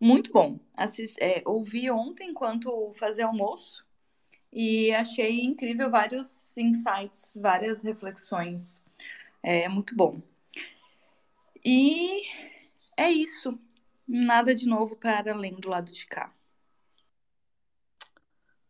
[0.01, 0.59] Muito bom.
[0.75, 3.85] Assis, é, ouvi ontem enquanto fazia almoço
[4.51, 8.83] e achei incrível vários insights, várias reflexões.
[9.43, 10.19] É muito bom.
[11.63, 12.23] E
[12.97, 13.59] é isso.
[14.07, 16.33] Nada de novo para além do lado de cá.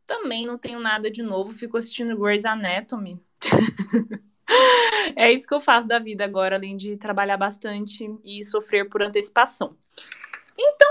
[0.05, 3.17] Também não tenho nada de novo, fico assistindo Grey's Anatomy.
[5.15, 9.01] é isso que eu faço da vida agora, além de trabalhar bastante e sofrer por
[9.01, 9.77] antecipação.
[10.57, 10.90] Então,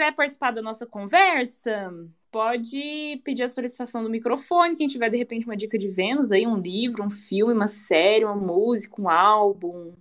[0.00, 1.92] quiser participar da nossa conversa,
[2.32, 4.74] pode pedir a solicitação do microfone.
[4.74, 8.24] Quem tiver, de repente, uma dica de Vênus aí, um livro, um filme, uma série,
[8.24, 9.92] uma música, um álbum,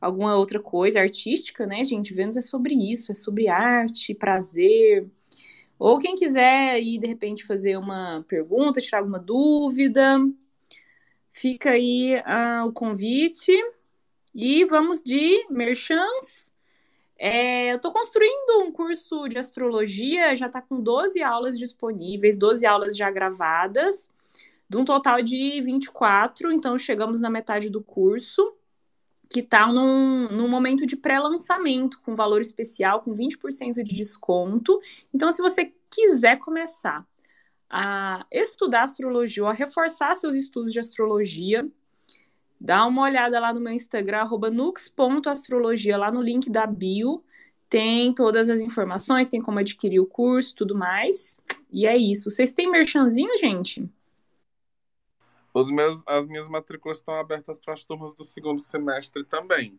[0.00, 2.14] alguma outra coisa artística, né, gente?
[2.14, 5.06] Vênus é sobre isso, é sobre arte, prazer.
[5.78, 10.18] Ou quem quiser aí, de repente, fazer uma pergunta, tirar alguma dúvida,
[11.30, 13.52] fica aí uh, o convite.
[14.34, 16.51] E vamos de merchants.
[17.24, 22.66] É, eu estou construindo um curso de astrologia, já está com 12 aulas disponíveis, 12
[22.66, 24.10] aulas já gravadas,
[24.68, 28.52] de um total de 24, então chegamos na metade do curso
[29.30, 34.80] que está num, num momento de pré-lançamento, com valor especial, com 20% de desconto.
[35.14, 37.06] Então, se você quiser começar
[37.70, 41.70] a estudar astrologia ou a reforçar seus estudos de astrologia,
[42.62, 47.24] dá uma olhada lá no meu Instagram, nux.astrologia, lá no link da bio.
[47.68, 51.42] Tem todas as informações, tem como adquirir o curso, tudo mais.
[51.72, 52.30] E é isso.
[52.30, 53.90] Vocês têm merchanzinho, gente?
[55.52, 59.78] Os meus, as minhas matrículas estão abertas para as turmas do segundo semestre também.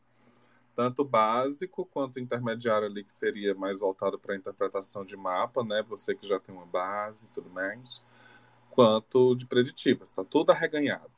[0.75, 5.83] Tanto básico quanto intermediário ali, que seria mais voltado para a interpretação de mapa, né?
[5.83, 8.01] Você que já tem uma base e tudo mais.
[8.71, 10.09] Quanto de preditivas.
[10.09, 11.12] Está tudo arreganhado.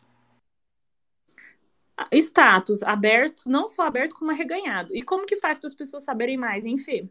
[2.11, 4.95] Status aberto, não só aberto, como arreganhado.
[4.95, 7.09] E como que faz para as pessoas saberem mais, Fê?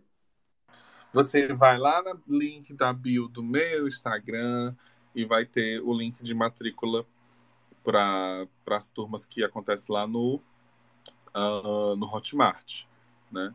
[1.12, 4.74] Você vai lá no link da bio do meu Instagram
[5.14, 7.07] e vai ter o link de matrícula
[7.82, 10.41] para as turmas que acontece lá no,
[11.35, 12.85] uh, no Hotmart,
[13.30, 13.55] né?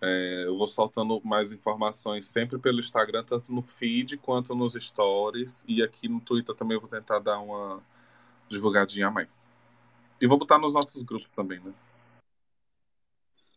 [0.00, 5.64] É, eu vou soltando mais informações sempre pelo Instagram, tanto no feed quanto nos stories.
[5.66, 7.82] E aqui no Twitter também vou tentar dar uma
[8.48, 9.40] divulgadinha a mais.
[10.20, 11.72] E vou botar nos nossos grupos também, né?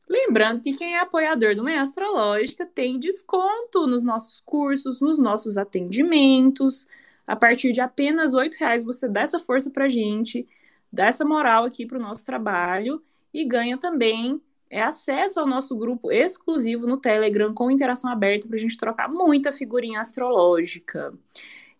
[0.07, 5.55] Lembrando que quem é apoiador do Meia Astrológica tem desconto nos nossos cursos, nos nossos
[5.55, 6.87] atendimentos.
[7.27, 10.47] A partir de apenas R$ reais você dá essa força para a gente,
[10.91, 15.75] dá essa moral aqui para o nosso trabalho e ganha também é acesso ao nosso
[15.75, 21.13] grupo exclusivo no Telegram com interação aberta para a gente trocar muita figurinha astrológica.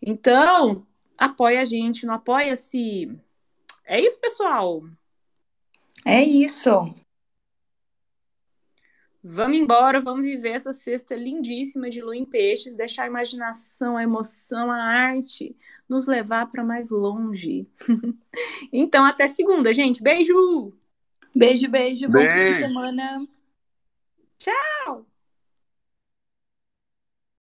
[0.01, 0.85] Então,
[1.17, 3.09] apoia a gente, não apoia-se.
[3.89, 4.83] É isso, pessoal.
[6.05, 6.69] É isso.
[9.21, 14.03] Vamos embora, vamos viver essa cesta lindíssima de lua em peixes, deixar a imaginação, a
[14.03, 15.57] emoção, a arte
[15.89, 17.67] nos levar para mais longe.
[18.71, 20.03] então, até segunda, gente.
[20.03, 20.71] Beijo!
[21.35, 22.07] Beijo, beijo.
[22.07, 22.09] beijo.
[22.09, 23.25] Bom fim de semana.
[24.37, 25.09] Tchau!